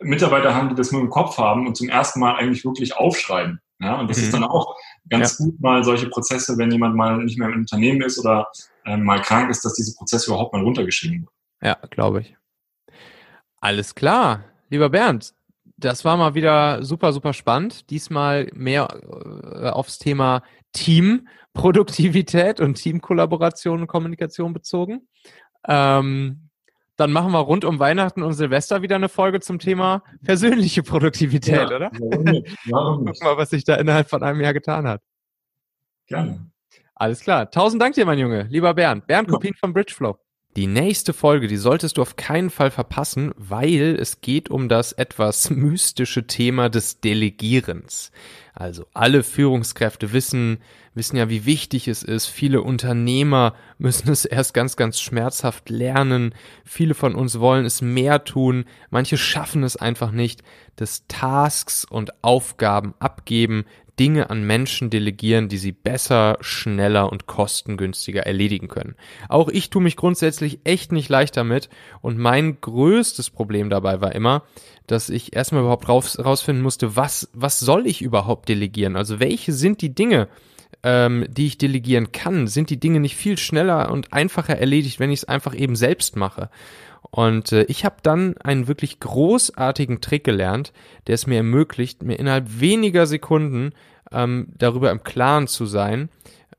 [0.00, 3.60] Mitarbeiter haben, die das nur im Kopf haben und zum ersten Mal eigentlich wirklich aufschreiben.
[3.80, 4.24] Ja, und das mhm.
[4.24, 4.74] ist dann auch
[5.08, 5.44] ganz ja.
[5.44, 8.48] gut, mal solche Prozesse, wenn jemand mal nicht mehr im Unternehmen ist oder
[8.84, 11.28] äh, mal krank ist, dass diese Prozesse überhaupt mal runtergeschrieben werden.
[11.62, 12.36] Ja, glaube ich.
[13.60, 14.44] Alles klar.
[14.70, 15.34] Lieber Bernd,
[15.76, 17.90] das war mal wieder super, super spannend.
[17.90, 18.88] Diesmal mehr
[19.54, 20.42] äh, aufs Thema
[20.72, 25.08] Teamproduktivität und Teamkollaboration und Kommunikation bezogen.
[25.66, 26.47] Ähm,
[26.98, 31.70] dann machen wir rund um Weihnachten und Silvester wieder eine Folge zum Thema persönliche Produktivität,
[31.70, 31.90] ja, oder?
[31.92, 32.56] Warum nicht?
[32.66, 33.20] Warum nicht?
[33.20, 35.00] Guck mal, was sich da innerhalb von einem Jahr getan hat.
[36.08, 36.50] Gerne.
[36.96, 37.50] Alles klar.
[37.52, 38.48] Tausend Dank dir, mein Junge.
[38.50, 39.06] Lieber Bernd.
[39.06, 39.58] Bernd Kopien ja.
[39.60, 40.18] von Bridgeflow.
[40.56, 44.92] Die nächste Folge, die solltest du auf keinen Fall verpassen, weil es geht um das
[44.92, 48.10] etwas mystische Thema des Delegierens.
[48.54, 50.58] Also alle Führungskräfte wissen,
[50.94, 52.26] wissen ja, wie wichtig es ist.
[52.26, 56.34] Viele Unternehmer müssen es erst ganz, ganz schmerzhaft lernen.
[56.64, 58.64] Viele von uns wollen es mehr tun.
[58.90, 60.42] Manche schaffen es einfach nicht.
[60.74, 63.64] Das Tasks und Aufgaben abgeben,
[63.98, 68.94] Dinge an Menschen delegieren, die sie besser, schneller und kostengünstiger erledigen können.
[69.28, 71.68] Auch ich tue mich grundsätzlich echt nicht leicht damit
[72.00, 74.44] und mein größtes Problem dabei war immer,
[74.86, 78.96] dass ich erstmal überhaupt raus, rausfinden musste, was, was soll ich überhaupt delegieren?
[78.96, 80.28] Also welche sind die Dinge,
[80.82, 82.46] ähm, die ich delegieren kann?
[82.46, 86.16] Sind die Dinge nicht viel schneller und einfacher erledigt, wenn ich es einfach eben selbst
[86.16, 86.50] mache?
[87.10, 90.72] Und äh, ich habe dann einen wirklich großartigen Trick gelernt,
[91.06, 93.72] der es mir ermöglicht, mir innerhalb weniger Sekunden
[94.12, 96.10] ähm, darüber im Klaren zu sein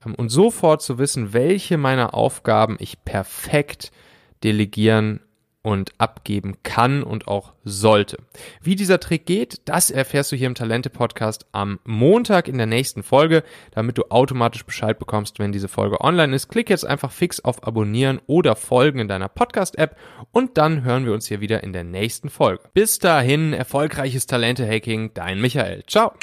[0.06, 3.92] ähm, und sofort zu wissen, welche meiner Aufgaben ich perfekt
[4.44, 5.22] delegieren
[5.62, 8.18] und abgeben kann und auch sollte.
[8.62, 12.66] Wie dieser Trick geht, das erfährst du hier im Talente Podcast am Montag in der
[12.66, 16.48] nächsten Folge, damit du automatisch Bescheid bekommst, wenn diese Folge online ist.
[16.48, 19.98] Klick jetzt einfach fix auf Abonnieren oder Folgen in deiner Podcast App
[20.32, 22.64] und dann hören wir uns hier wieder in der nächsten Folge.
[22.74, 25.84] Bis dahin erfolgreiches Talente Hacking, dein Michael.
[25.88, 26.14] Ciao.